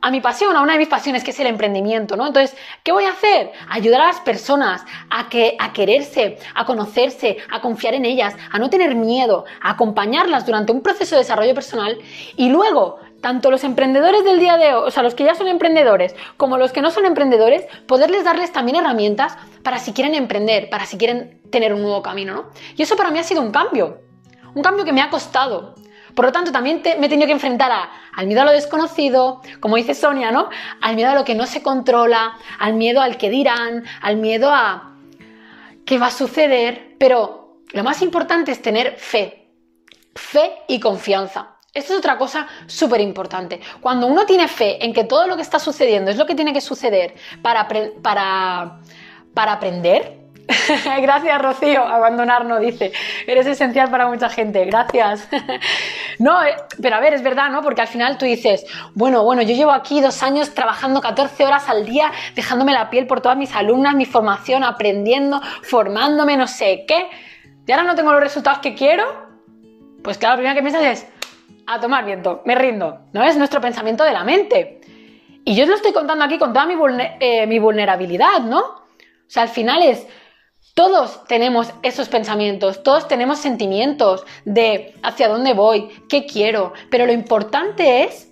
[0.02, 2.28] a mi pasión, a una de mis pasiones que es el emprendimiento, ¿no?
[2.28, 3.52] Entonces, ¿qué voy a hacer?
[3.70, 8.60] Ayudar a las personas a que a quererse, a conocerse, a confiar en ellas, a
[8.60, 11.98] no tener miedo, a acompañarlas durante un proceso de desarrollo personal
[12.36, 15.48] y luego tanto los emprendedores del día de hoy, o sea, los que ya son
[15.48, 20.70] emprendedores, como los que no son emprendedores, poderles darles también herramientas para si quieren emprender,
[20.70, 22.50] para si quieren tener un nuevo camino, ¿no?
[22.76, 24.02] Y eso para mí ha sido un cambio,
[24.54, 25.74] un cambio que me ha costado.
[26.16, 27.72] Por lo tanto, también me he tenido que enfrentar
[28.14, 30.50] al miedo a lo desconocido, como dice Sonia, ¿no?
[30.82, 34.50] Al miedo a lo que no se controla, al miedo al que dirán, al miedo
[34.52, 34.96] a
[35.86, 39.50] qué va a suceder, pero lo más importante es tener fe,
[40.16, 41.58] fe y confianza.
[41.74, 43.60] Esto es otra cosa súper importante.
[43.82, 46.54] Cuando uno tiene fe en que todo lo que está sucediendo es lo que tiene
[46.54, 47.68] que suceder para,
[48.02, 48.80] para,
[49.34, 50.25] para aprender,
[51.02, 51.86] Gracias, Rocío.
[51.86, 52.92] Abandonarnos, dice.
[53.26, 54.64] Eres esencial para mucha gente.
[54.66, 55.28] Gracias.
[56.20, 57.62] no, eh, pero a ver, es verdad, ¿no?
[57.62, 61.68] Porque al final tú dices, bueno, bueno, yo llevo aquí dos años trabajando 14 horas
[61.70, 66.86] al día, dejándome la piel por todas mis alumnas, mi formación, aprendiendo, formándome, no sé
[66.88, 67.10] qué.
[67.66, 69.26] Y ahora no tengo los resultados que quiero.
[70.04, 71.08] Pues claro, lo primero que piensas es,
[71.66, 73.00] a tomar viento, me rindo.
[73.14, 74.82] No es nuestro pensamiento de la mente.
[75.44, 76.76] Y yo os lo estoy contando aquí con toda mi,
[77.20, 78.60] eh, mi vulnerabilidad, ¿no?
[78.60, 80.06] O sea, al final es,
[80.76, 87.14] todos tenemos esos pensamientos, todos tenemos sentimientos de hacia dónde voy, qué quiero, pero lo
[87.14, 88.30] importante es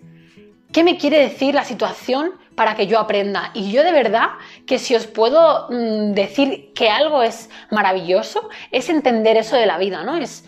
[0.73, 3.51] qué me quiere decir la situación para que yo aprenda.
[3.53, 4.31] Y yo de verdad
[4.67, 9.77] que si os puedo mm, decir que algo es maravilloso, es entender eso de la
[9.77, 10.17] vida, ¿no?
[10.17, 10.43] Es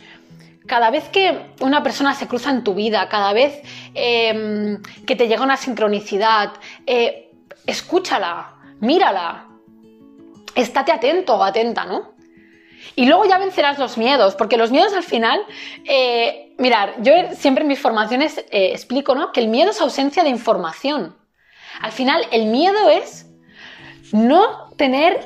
[0.68, 3.62] cada vez que una persona se cruza en tu vida, cada vez
[3.94, 6.54] em, que te llega una sincronicidad,
[6.86, 7.32] eh,
[7.66, 9.48] escúchala, mírala,
[10.56, 12.16] estate atento o atenta, ¿no?
[12.96, 15.42] Y luego ya vencerás los miedos, porque los miedos al final,
[15.86, 19.32] eh, mirar, yo siempre en mis formaciones eh, explico, ¿no?
[19.32, 21.16] Que el miedo es ausencia de información.
[21.82, 23.26] Al final, el miedo es
[24.14, 25.20] no tener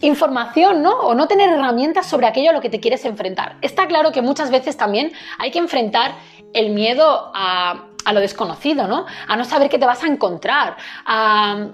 [0.00, 0.92] información, ¿no?
[1.00, 3.56] O no tener herramientas sobre aquello a lo que te quieres enfrentar.
[3.62, 6.14] Está claro que muchas veces también hay que enfrentar
[6.54, 9.06] el miedo a, lo desconocido, ¿no?
[9.28, 11.68] A no saber qué te vas a encontrar, a,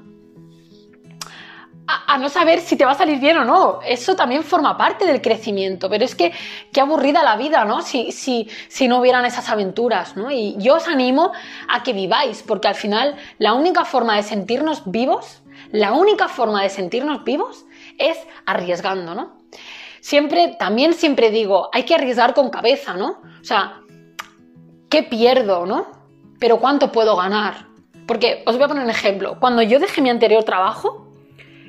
[1.88, 3.80] a, no saber si te va a salir bien o no.
[3.82, 6.32] Eso también forma parte del crecimiento, pero es que
[6.70, 7.80] qué aburrida la vida, ¿no?
[7.80, 10.30] Si, si, si no hubieran esas aventuras, ¿no?
[10.30, 11.32] Y yo os animo
[11.66, 16.62] a que viváis, porque al final la única forma de sentirnos vivos, la única forma
[16.62, 17.64] de sentirnos vivos
[17.96, 19.38] es arriesgando, ¿no?
[20.00, 23.22] Siempre, también siempre digo, hay que arriesgar con cabeza, ¿no?
[23.40, 23.80] O sea,
[24.90, 25.86] ¿qué pierdo, no?
[26.38, 27.66] Pero ¿cuánto puedo ganar?
[28.06, 29.38] Porque os voy a poner un ejemplo.
[29.40, 31.07] Cuando yo dejé mi anterior trabajo,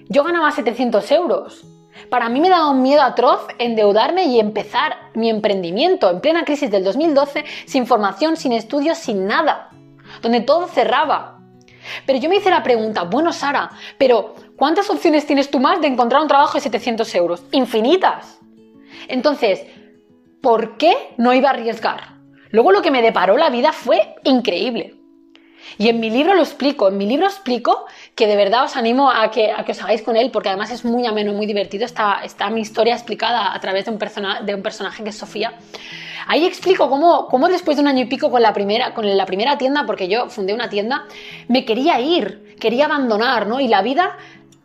[0.10, 1.64] yo ganaba 700 euros.
[2.10, 6.72] Para mí me daba un miedo atroz endeudarme y empezar mi emprendimiento en plena crisis
[6.72, 9.70] del 2012, sin formación, sin estudios, sin nada,
[10.22, 11.40] donde todo cerraba.
[12.06, 15.88] Pero yo me hice la pregunta, bueno Sara, pero ¿cuántas opciones tienes tú más de
[15.88, 17.44] encontrar un trabajo de 700 euros?
[17.52, 18.40] Infinitas.
[19.08, 19.66] Entonces,
[20.42, 22.16] ¿por qué no iba a arriesgar?
[22.50, 24.96] Luego lo que me deparó la vida fue increíble.
[25.78, 27.86] Y en mi libro lo explico, en mi libro explico
[28.20, 30.72] que de verdad os animo a que, a que os hagáis con él porque además
[30.72, 33.98] es muy ameno, muy divertido, está, está mi historia explicada a través de un,
[34.46, 35.54] de un personaje que es Sofía.
[36.28, 39.26] Ahí explico cómo, cómo, después de un año y pico con la, primera, con la
[39.26, 41.06] primera tienda, porque yo fundé una tienda,
[41.48, 43.62] me quería ir, quería abandonar, ¿no?
[43.62, 44.18] Y la vida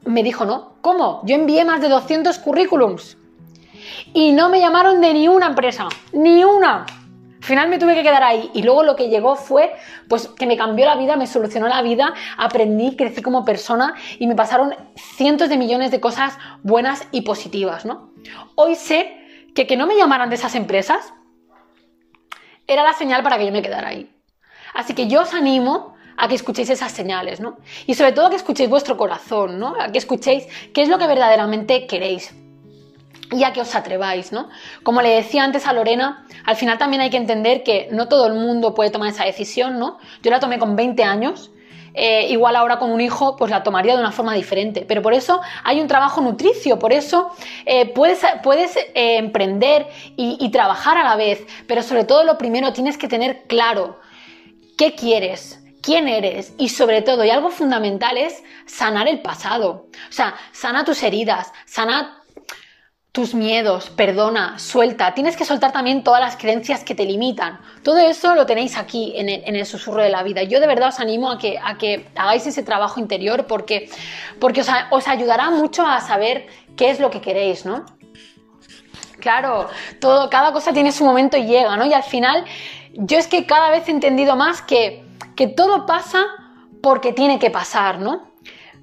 [0.05, 1.21] me dijo, no, ¿cómo?
[1.23, 3.17] Yo envié más de 200 currículums
[4.13, 6.87] y no me llamaron de ni una empresa, ni una.
[7.45, 9.75] Al final me tuve que quedar ahí y luego lo que llegó fue
[10.09, 14.27] pues que me cambió la vida, me solucionó la vida, aprendí, crecí como persona y
[14.27, 18.15] me pasaron cientos de millones de cosas buenas y positivas, ¿no?
[18.55, 19.15] Hoy sé
[19.55, 21.13] que que no me llamaran de esas empresas
[22.67, 24.11] era la señal para que yo me quedara ahí.
[24.73, 27.59] Así que yo os animo a que escuchéis esas señales, ¿no?
[27.87, 29.75] Y sobre todo que escuchéis vuestro corazón, ¿no?
[29.79, 32.35] A que escuchéis qué es lo que verdaderamente queréis
[33.33, 34.49] y a que os atreváis, ¿no?
[34.83, 38.27] Como le decía antes a Lorena, al final también hay que entender que no todo
[38.27, 39.99] el mundo puede tomar esa decisión, ¿no?
[40.23, 41.51] Yo la tomé con 20 años
[41.95, 44.85] eh, igual ahora con un hijo, pues la tomaría de una forma diferente.
[44.87, 47.31] Pero por eso hay un trabajo nutricio, por eso
[47.65, 52.37] eh, puedes, puedes eh, emprender y, y trabajar a la vez, pero sobre todo lo
[52.37, 54.01] primero tienes que tener claro
[54.77, 59.87] qué quieres, quién eres y sobre todo, y algo fundamental es sanar el pasado.
[60.09, 62.24] O sea, sana tus heridas, sana
[63.15, 65.15] tus miedos, perdona, suelta.
[65.15, 67.61] Tienes que soltar también todas las creencias que te limitan.
[67.85, 70.43] Todo eso lo tenéis aquí en el, susurro de la vida.
[70.43, 73.89] Yo de verdad os animo a que, a que hagáis ese trabajo interior porque,
[74.41, 77.87] porque os, os ayudará mucho a saber qué es lo que queréis, ¿no?
[79.21, 79.69] Claro,
[80.01, 81.87] todo, cada cosa tiene su momento y llega, ¿no?
[81.87, 82.45] Y al final,
[82.95, 85.05] yo es que cada vez he entendido más que,
[85.37, 86.25] que todo pasa
[86.83, 88.34] porque tiene que pasar, ¿no?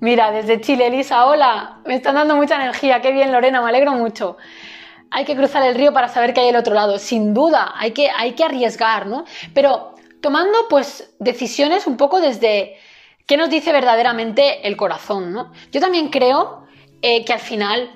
[0.02, 3.92] Mira, desde Chile, Elisa, hola, me están dando mucha energía, qué bien Lorena, me alegro
[3.92, 4.36] mucho.
[5.12, 7.92] Hay que cruzar el río para saber qué hay al otro lado, sin duda, hay
[7.92, 9.26] que, hay que arriesgar, ¿no?
[9.54, 12.78] Pero tomando pues decisiones un poco desde
[13.28, 15.52] qué nos dice verdaderamente el corazón, ¿no?
[15.72, 16.66] Yo también creo
[17.04, 17.92] eh, que al final,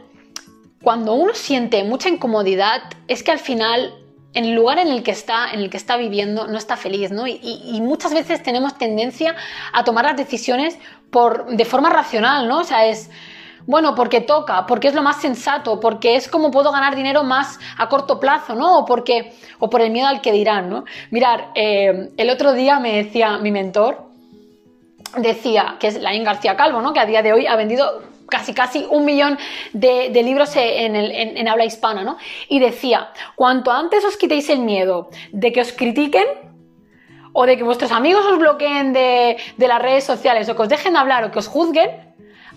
[0.84, 4.05] cuando uno siente mucha incomodidad, es que al final
[4.36, 7.10] en el lugar en el que está, en el que está viviendo, no está feliz,
[7.12, 7.26] ¿no?
[7.26, 9.36] Y, muchas veces tenemos tendencia
[9.72, 10.78] a tomar las decisiones
[11.10, 12.60] por, de forma racional, ¿no?
[12.60, 13.10] O sea, es,
[13.66, 17.60] bueno, porque toca, porque es lo más sensato, porque es como puedo ganar dinero más
[17.78, 18.80] a corto plazo, ¿no?
[18.80, 20.84] O, porque, o por el miedo al que dirán, ¿no?
[21.12, 24.04] Mirar, eh, el otro día me decía mi mentor,
[25.18, 26.92] decía, que es Laín García Calvo, ¿no?
[26.92, 29.38] Que a día de hoy ha vendido casi casi un millón
[29.74, 32.18] de, libros en, habla hispana, ¿no?
[32.50, 36.26] Y decía, cuanto antes os quitéis el miedo de que os critiquen
[37.34, 40.96] o de que vuestros amigos os bloqueen de, las redes sociales o que os dejen
[40.96, 41.90] hablar o que os juzguen,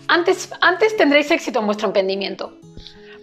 [0.07, 2.57] antes, antes tendréis éxito en vuestro emprendimiento.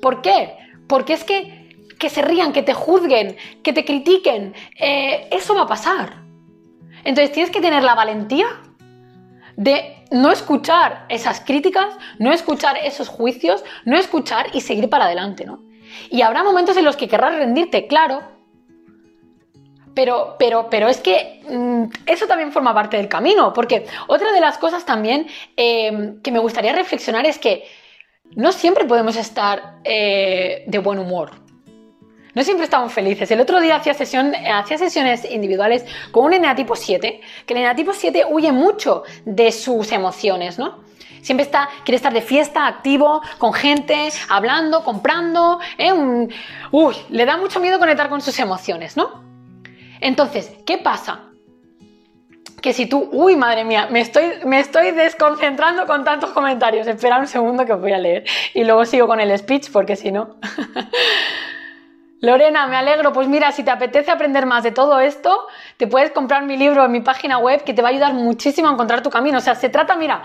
[0.00, 0.56] ¿Por qué?
[0.86, 1.66] Porque es que
[1.98, 6.22] que se rían, que te juzguen, que te critiquen, eh, eso va a pasar.
[7.04, 8.46] Entonces tienes que tener la valentía
[9.56, 15.44] de no escuchar esas críticas, no escuchar esos juicios, no escuchar y seguir para adelante,
[15.44, 15.62] ¿no?
[16.10, 18.22] Y habrá momentos en los que querrás rendirte, claro,
[19.94, 24.40] pero, pero, pero es que mm, eso también forma parte del camino, porque otra de
[24.40, 27.64] las cosas también eh, que me gustaría reflexionar es que
[28.34, 31.45] no siempre podemos estar eh, de buen humor
[32.36, 33.30] no siempre estamos felices.
[33.30, 37.94] El otro día hacía, sesión, hacía sesiones individuales con un eneatipo 7, que el eneatipo
[37.94, 40.84] 7 huye mucho de sus emociones, ¿no?
[41.22, 45.60] Siempre está, quiere estar de fiesta, activo, con gente, hablando, comprando.
[45.78, 45.94] ¿eh?
[46.72, 49.24] uy, le da mucho miedo conectar con sus emociones, ¿no?
[50.02, 51.30] Entonces, ¿qué pasa?
[52.60, 56.86] Que si tú, uy, madre mía, me estoy, me estoy desconcentrando con tantos comentarios.
[56.86, 59.96] Espera un segundo que os voy a leer y luego sigo con el speech porque
[59.96, 60.36] si no.
[62.20, 63.12] Lorena, me alegro.
[63.12, 66.84] Pues mira, si te apetece aprender más de todo esto, te puedes comprar mi libro
[66.84, 69.38] en mi página web que te va a ayudar muchísimo a encontrar tu camino.
[69.38, 70.22] O sea, se trata, mira,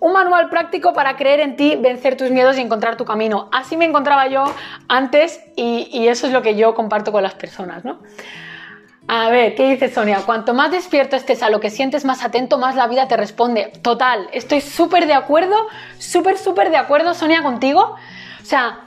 [0.00, 3.48] un manual práctico para creer en ti, vencer tus miedos y encontrar tu camino.
[3.52, 4.44] Así me encontraba yo
[4.88, 7.98] antes y, eso es lo que yo comparto con las personas, ¿no?
[9.10, 10.20] A ver, ¿qué dice Sonia?
[10.26, 13.72] Cuanto más despierto estés a lo que sientes, más atento, más la vida te responde.
[13.80, 15.56] Total, estoy súper de acuerdo,
[15.98, 17.96] súper, súper de acuerdo, Sonia, contigo.
[18.42, 18.80] O sea,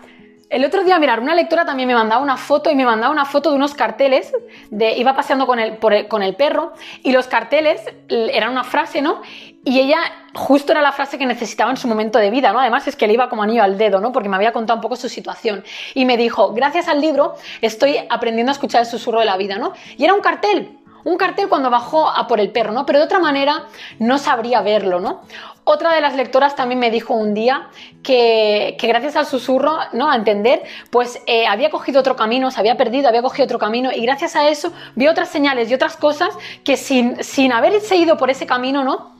[0.51, 3.23] el otro día, mirar, una lectora también me mandaba una foto y me mandaba una
[3.23, 4.33] foto de unos carteles,
[4.69, 5.77] de, iba paseando con el,
[6.09, 9.21] con el perro y los carteles eran una frase, ¿no?
[9.63, 9.99] Y ella
[10.33, 12.59] justo era la frase que necesitaba en su momento de vida, ¿no?
[12.59, 14.11] Además es que le iba como anillo al dedo, ¿no?
[14.11, 15.63] Porque me había contado un poco su situación.
[15.93, 19.57] Y me dijo, gracias al libro estoy aprendiendo a escuchar el susurro de la vida,
[19.57, 19.71] ¿no?
[19.97, 22.85] Y era un cartel, un cartel cuando bajó a por el perro, ¿no?
[22.85, 23.65] Pero de otra manera
[23.99, 25.21] no sabría verlo, ¿no?
[25.63, 27.69] Otra de las lectoras también me dijo un día
[28.01, 30.09] que, gracias al susurro, ¿no?
[30.09, 33.91] A entender, pues eh, había cogido otro camino, se había perdido, había cogido otro camino
[33.93, 38.17] y gracias a eso vio otras señales y otras cosas que sin, sin haberse ido
[38.17, 39.10] por ese camino, ¿no?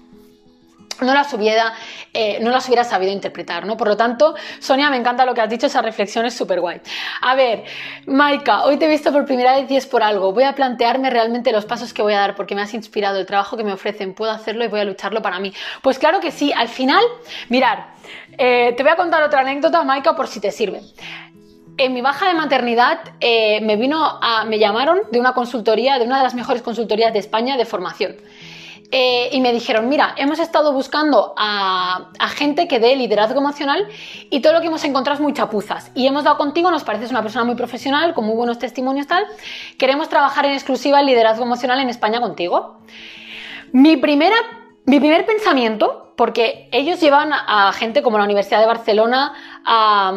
[1.01, 1.73] No las hubiera,
[2.13, 3.77] eh, no las hubiera sabido interpretar, ¿no?
[3.77, 6.81] Por lo tanto, Sonia, me encanta lo que has dicho, esa reflexión es súper guay.
[7.21, 7.63] A ver,
[8.05, 10.33] Maika, hoy te he visto por primera vez y es por algo.
[10.33, 13.25] Voy a plantearme realmente los pasos que voy a dar porque me has inspirado el
[13.25, 14.13] trabajo que me ofrecen.
[14.13, 15.53] Puedo hacerlo y voy a lucharlo para mí.
[15.81, 17.03] Pues claro que sí, al final,
[17.49, 17.87] mirar,
[18.37, 20.81] eh, te voy a contar otra anécdota, Maika, por si te sirve.
[21.77, 26.05] En mi baja de maternidad eh, me vino a, me llamaron de una consultoría, de
[26.05, 28.17] una de las mejores consultorías de España de formación.
[28.93, 33.87] Eh, y me dijeron, mira, hemos estado buscando a, gente que dé liderazgo emocional
[34.29, 35.91] y todo lo que hemos encontrado es muy chapuzas.
[35.95, 39.25] Y hemos dado contigo, nos pareces una persona muy profesional, con muy buenos testimonios tal.
[39.77, 42.79] Queremos trabajar en exclusiva el liderazgo emocional en España contigo.
[43.71, 44.35] Mi, primera,
[44.85, 49.33] mi primer pensamiento, porque ellos llevan a gente como la Universidad de Barcelona
[49.65, 50.11] a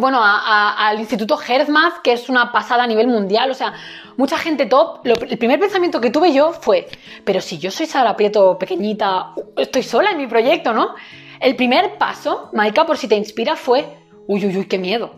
[0.00, 3.74] bueno, al Instituto HealthMath, que es una pasada a nivel mundial, o sea,
[4.16, 5.00] mucha gente top.
[5.04, 6.88] el primer pensamiento que tuve yo fue,
[7.24, 10.94] pero si yo soy Sara Prieto pequeñita, estoy sola en mi proyecto, ¿no?
[11.40, 13.86] El primer paso, Maika, por si te inspira, fue,
[14.26, 15.16] uy, uy, uy, qué miedo.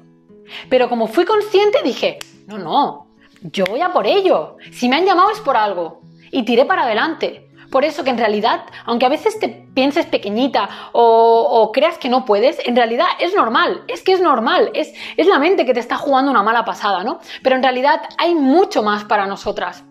[0.68, 3.07] Pero como fui consciente, dije, no, no,
[3.43, 4.57] yo voy a por ello.
[4.72, 6.01] Si me han llamado es por algo.
[6.31, 7.44] Y tiré para adelante
[7.75, 12.25] por eso que en realidad, aunque a veces te pienses pequeñita o, creas que no
[12.25, 15.81] puedes, en realidad es normal, es que es normal, es, es la mente que te
[15.81, 17.18] está jugando una mala pasada, ¿no?
[17.43, 19.83] Pero en realidad hay mucho más para nosotras.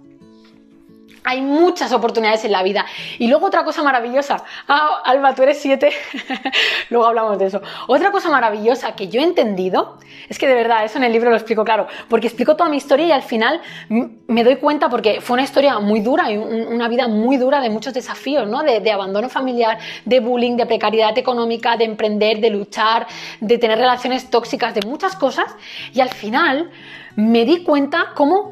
[1.24, 2.86] Hay muchas oportunidades en la vida.
[3.17, 4.43] Y luego otra cosa maravillosa.
[4.67, 5.91] Ah, Alba, tú eres siete.
[6.89, 7.61] luego hablamos de eso.
[7.88, 9.97] Otra cosa maravillosa que yo he entendido,
[10.28, 12.78] es que de verdad, eso en el libro lo explico claro, porque explico toda mi
[12.78, 13.61] historia y al final
[14.28, 17.93] me doy cuenta porque fue una historia muy dura una vida muy dura de muchos
[17.93, 18.63] desafíos, ¿no?
[18.63, 23.07] De, de abandono familiar, de bullying, de precariedad económica, de emprender, de luchar,
[23.39, 25.55] de tener relaciones tóxicas, de muchas cosas.
[25.93, 26.71] Y al final
[27.15, 28.51] me di cuenta cómo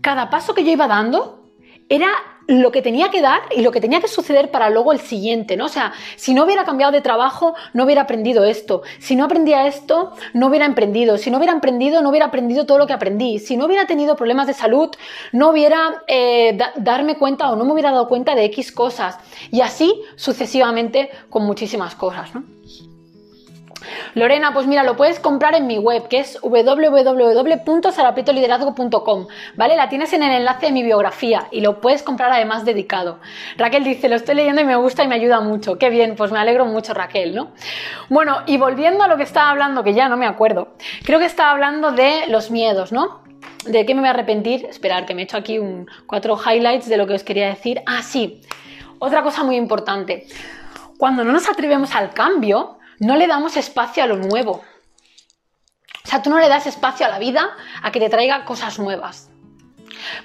[0.00, 1.43] cada paso que yo iba dando,
[1.88, 2.08] era
[2.46, 5.56] lo que tenía que dar y lo que tenía que suceder para luego el siguiente,
[5.56, 5.66] ¿no?
[5.66, 8.82] O sea, si no hubiera cambiado de trabajo, no hubiera aprendido esto.
[8.98, 11.16] Si no aprendía esto, no hubiera emprendido.
[11.16, 13.38] Si no hubiera emprendido, no hubiera aprendido todo lo que aprendí.
[13.38, 14.90] Si no hubiera tenido problemas de salud,
[15.32, 19.18] no hubiera eh, darme cuenta o no me hubiera dado cuenta de X cosas.
[19.50, 22.44] Y así sucesivamente con muchísimas cosas, ¿no?
[24.14, 29.26] Lorena, pues mira, lo puedes comprar en mi web, que es www.sarapietoliderazgo.com,
[29.56, 29.76] ¿vale?
[29.76, 33.20] La tienes en el enlace de mi biografía y lo puedes comprar además dedicado.
[33.56, 35.78] Raquel dice, lo estoy leyendo y me gusta y me ayuda mucho.
[35.78, 37.52] Qué bien, pues me alegro mucho, Raquel, ¿no?
[38.08, 40.74] Bueno, y volviendo a lo que estaba hablando, que ya no me acuerdo,
[41.04, 43.22] creo que estaba hablando de los miedos, ¿no?
[43.66, 44.66] ¿De qué me voy a arrepentir?
[44.66, 47.82] Esperar, que me he hecho aquí un, cuatro highlights de lo que os quería decir.
[47.86, 48.40] Ah, sí.
[48.98, 50.26] Otra cosa muy importante.
[50.98, 54.62] Cuando no nos atrevemos al cambio, no le damos espacio a lo nuevo.
[56.04, 57.50] O sea, tú no le das espacio a la vida
[57.82, 59.30] a que te traiga cosas nuevas.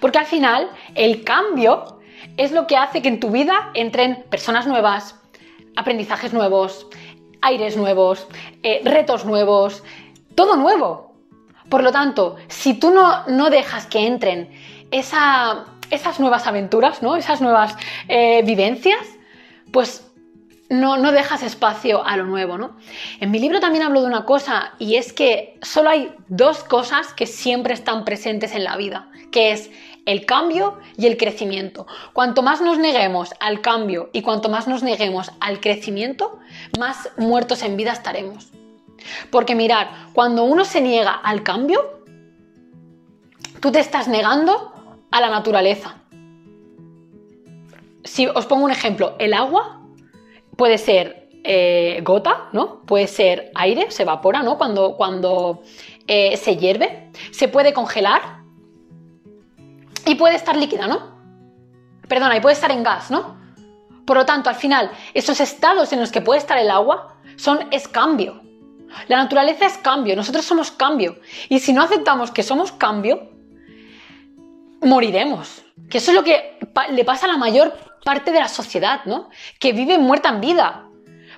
[0.02, 2.00] Porque al final el cambio
[2.38, 5.16] es lo que hace que en tu vida entren personas nuevas,
[5.76, 6.88] aprendizajes nuevos,
[7.42, 8.28] aires nuevos,
[8.64, 9.84] eh, retos nuevos,
[10.36, 11.14] todo nuevo.
[11.70, 14.50] Por lo tanto, si tú no, no dejas que entren
[14.92, 17.16] esas nuevas aventuras, ¿no?
[17.16, 17.76] esas nuevas
[18.08, 19.06] eh, vivencias,
[19.72, 20.09] pues
[20.70, 22.78] no, no dejas espacio a lo nuevo, ¿no?
[23.20, 27.14] En mi libro también hablo de una cosa y es que solo hay dos cosas
[27.14, 29.72] que siempre están presentes en la vida, que es
[30.06, 31.88] el cambio y el crecimiento.
[32.14, 36.40] Cuanto más nos neguemos al cambio y cuanto más nos neguemos al crecimiento,
[36.80, 38.52] más muertos en vida estaremos.
[39.32, 42.04] Porque mirar, cuando uno se niega al cambio,
[43.60, 44.72] tú te estás negando
[45.10, 45.96] a la naturaleza.
[48.04, 49.79] Si os pongo un ejemplo, el agua
[50.60, 52.82] puede ser eh, gota, ¿no?
[52.82, 54.58] Puede ser aire, se evapora, ¿no?
[54.58, 55.64] Cuando, cuando
[56.06, 57.12] eh, se hierve.
[57.32, 58.42] Se puede congelar.
[60.06, 61.18] Y puede estar líquida, ¿no?
[62.10, 63.38] Perdona, y puede estar en gas, ¿no?
[64.06, 67.60] Por lo tanto, al final, esos estados en los que puede estar el agua son
[67.72, 68.42] es cambio.
[69.08, 71.20] La naturaleza es cambio, nosotros somos cambio.
[71.48, 73.30] Y si no aceptamos que somos cambio,
[74.82, 75.64] moriremos.
[75.90, 76.60] Que eso es lo que
[76.92, 79.30] le pasa a la mayor parte de la sociedad, ¿no?
[79.60, 80.88] Que vive muerta en vida.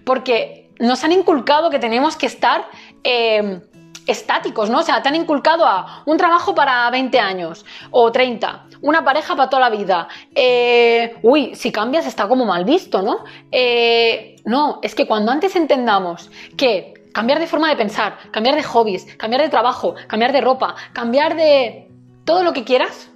[0.06, 2.70] Porque nos han inculcado que tenemos que estar
[3.04, 3.60] em,
[4.08, 4.80] estáticos, ¿no?
[4.80, 9.36] O sea, te han inculcado a un trabajo para 20 años o 30, una pareja
[9.36, 10.08] para toda la vida.
[10.34, 13.26] Eh, uy, si cambias está como mal visto, ¿no?
[13.52, 18.64] Eh, no, es que cuando antes entendamos que cambiar de forma de pensar, cambiar de
[18.64, 21.90] hobbies, cambiar de trabajo, cambiar de ropa, cambiar de
[22.24, 23.11] todo lo que quieras,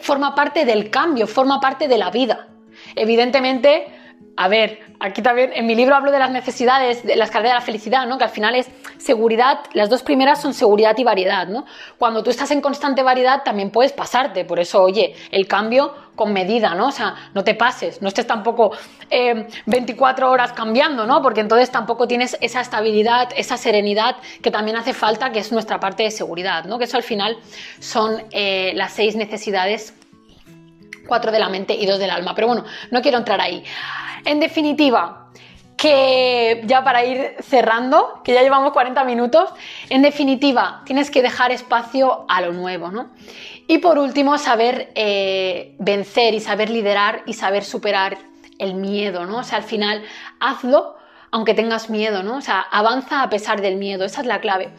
[0.00, 2.48] forma parte del cambio, forma parte de la vida.
[2.94, 3.86] Evidentemente,
[4.36, 7.58] a ver, aquí también en mi libro hablo de las necesidades, de las carreras de
[7.60, 8.16] la felicidad, ¿no?
[8.16, 11.66] Que al final es seguridad, las dos primeras son seguridad y variedad, ¿no?
[11.98, 16.32] Cuando tú estás en constante variedad también puedes pasarte, por eso, oye, el cambio con
[16.32, 16.88] medida, ¿no?
[16.88, 18.72] O sea, no te pases, no estés tampoco
[19.66, 21.22] 24 eh, horas cambiando, ¿no?
[21.22, 25.80] Porque entonces tampoco tienes esa estabilidad, esa serenidad que también hace falta, que es nuestra
[25.80, 26.78] parte de seguridad, ¿no?
[26.78, 27.38] Que eso al final
[27.78, 29.94] son eh, las seis necesidades
[31.10, 32.34] cuatro de la mente y dos del alma.
[32.34, 33.62] Pero bueno, no quiero entrar ahí.
[34.24, 35.26] En definitiva,
[35.76, 39.50] que ya para ir cerrando, que ya llevamos 40 minutos,
[39.88, 43.10] en definitiva, tienes que dejar espacio a lo nuevo, ¿no?
[43.66, 48.18] Y por último, saber eh, vencer y saber liderar y saber superar
[48.58, 49.38] el miedo, ¿no?
[49.38, 50.02] O sea, al final,
[50.38, 50.96] hazlo
[51.32, 52.36] aunque tengas miedo, ¿no?
[52.36, 54.72] O sea, avanza a pesar del miedo, esa es la clave.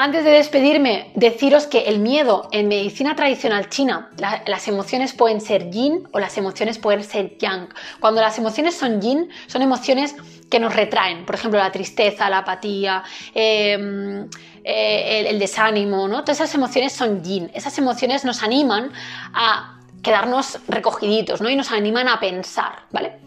[0.00, 4.10] Antes de despedirme, deciros que el miedo en medicina tradicional china,
[4.46, 7.66] las emociones pueden ser yin o las emociones pueden ser yang.
[7.98, 10.14] Cuando las emociones son yin, son emociones
[10.48, 13.02] que nos retraen, por ejemplo, la tristeza, la apatía,
[13.34, 14.28] em,
[14.62, 16.22] eh, el, desánimo, ¿no?
[16.22, 17.50] Todas esas emociones son yin.
[17.52, 18.92] Esas emociones nos animan
[19.34, 21.50] a quedarnos recogiditos, ¿no?
[21.50, 23.18] Y nos animan a pensar, ¿vale?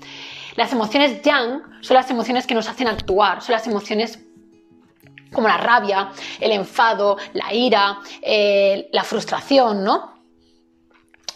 [0.55, 4.19] Las emociones yang son las emociones que nos hacen actuar, son las emociones
[5.31, 10.11] como la rabia, el enfado, la ira, eh, la frustración, ¿no?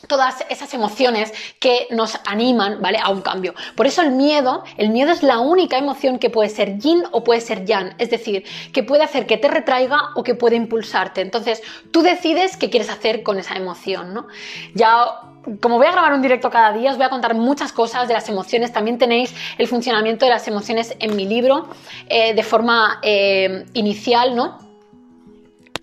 [0.07, 2.99] todas esas emociones que nos animan, ¿vale?
[3.01, 3.53] A un cambio.
[3.75, 7.23] Por eso el miedo, el miedo es la única emoción que puede ser yin o
[7.23, 11.21] puede ser yang, es decir, que puede hacer que te retraiga o que puede impulsarte.
[11.21, 14.27] Entonces, tú decides qué quieres hacer con esa emoción, ¿no?
[14.73, 15.21] Ya
[15.59, 18.13] como voy a grabar un directo cada día, os voy a contar muchas cosas de
[18.13, 18.73] las emociones.
[18.73, 21.67] También tenéis el funcionamiento de las emociones en mi libro
[22.09, 24.65] eh, de forma eh, inicial, ¿no?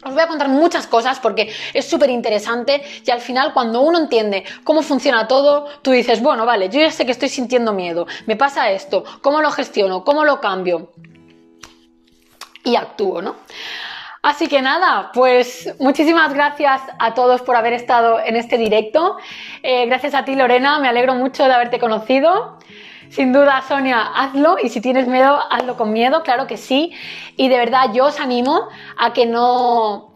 [0.05, 3.99] Os voy a contar muchas cosas porque es súper interesante y al final cuando uno
[3.99, 8.09] entiende cómo funciona todo, tú dices, bueno, vale, yo ya sé que estoy sintiendo miedo,
[8.27, 10.03] me pasa esto, ¿cómo lo gestiono?
[10.03, 10.91] ¿Cómo lo cambio?
[12.65, 13.37] Y actúo, ¿no?
[14.23, 19.17] Así que nada, pues muchísimas gracias a todos por haber estado en este directo.
[19.65, 22.57] Eh, gracias a ti, Lorena, me alegro mucho de haberte conocido.
[23.09, 26.93] Sin duda, Sonia, hazlo y si tienes miedo, hazlo con miedo, claro que sí.
[27.37, 30.12] Y de verdad, yo os animo a que no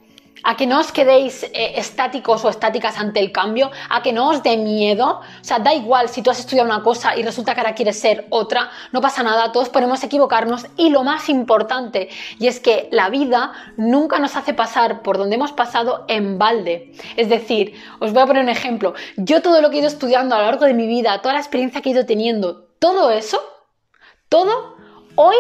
[0.46, 4.28] a que no os quedéis eh, estáticos o estáticas ante el cambio, a que no
[4.28, 5.20] os dé miedo.
[5.20, 7.98] O sea, da igual si tú has estudiado una cosa y resulta que ahora quieres
[7.98, 12.88] ser otra, no pasa nada, todos podemos equivocarnos y lo más importante, y es que
[12.92, 16.92] la vida nunca nos hace pasar por donde hemos pasado en balde.
[17.16, 20.36] Es decir, os voy a poner un ejemplo, yo todo lo que he ido estudiando
[20.36, 23.40] a lo largo de mi vida, toda la experiencia que he ido teniendo, todo eso,
[24.28, 24.76] todo,
[25.16, 25.36] hoy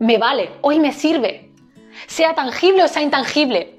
[0.00, 1.52] me vale, hoy me sirve.
[2.08, 3.76] Sea tangible o sea intangible,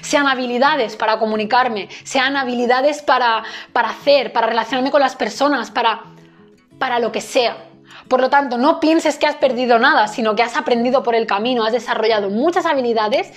[0.00, 6.02] sean habilidades para comunicarme, sean habilidades para, hacer, para relacionarme con las personas, para,
[6.78, 7.56] para lo que sea.
[8.08, 11.26] Por lo tanto, no pienses que has perdido nada, sino que has aprendido por el
[11.26, 13.32] camino, has desarrollado muchas habilidades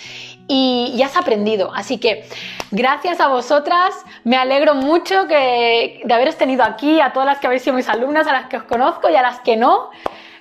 [0.47, 1.71] y, has aprendido.
[1.73, 2.25] Así que
[2.71, 3.93] gracias a vosotras,
[4.25, 8.27] me alegro mucho de haberos tenido aquí, a todas las que habéis sido mis alumnas,
[8.27, 9.89] a las que os conozco y a las que no.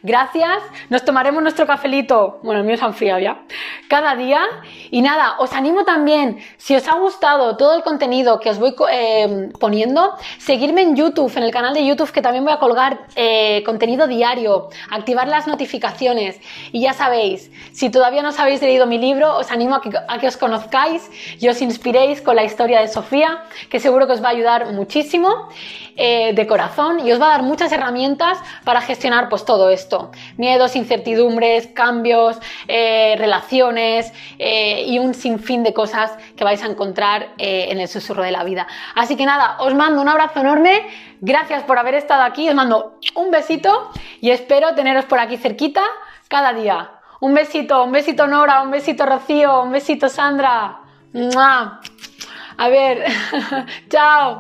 [0.07, 3.41] Gracias, nos tomaremos nuestro cafelito, bueno, el mío se ha enfriado ya,
[3.89, 4.41] cada día.
[4.93, 8.73] Y nada, os animo también, si os ha gustado todo el contenido que os voy
[8.89, 13.01] eh, poniendo, seguirme en YouTube, en el canal de YouTube, que también voy a colgar
[13.17, 16.41] eh, contenido diario, activar las notificaciones.
[16.71, 20.29] Y ya sabéis, si todavía no os habéis leído mi libro, os animo a que,
[20.29, 24.29] os conozcáis y os inspiréis con la historia de Sofía, que seguro que os va
[24.29, 25.49] a ayudar muchísimo.
[25.99, 29.96] Eh, de corazón y os va a dar muchas herramientas para gestionar pues todo esto.
[30.37, 32.39] Miedos, incertidumbres, cambios,
[32.69, 38.23] eh, relaciones eh, y un sinfín de cosas que vais a encontrar en el susurro
[38.23, 38.67] de la vida.
[38.95, 40.87] Así que nada, os mando un abrazo enorme,
[41.21, 43.91] gracias por haber estado aquí, os mando un besito
[44.21, 45.83] y espero teneros por aquí cerquita
[46.29, 46.91] cada día.
[47.21, 50.81] Un besito, un besito Nora, un besito Rocío, un besito Sandra.
[52.59, 53.05] A ver,
[53.91, 54.35] chao.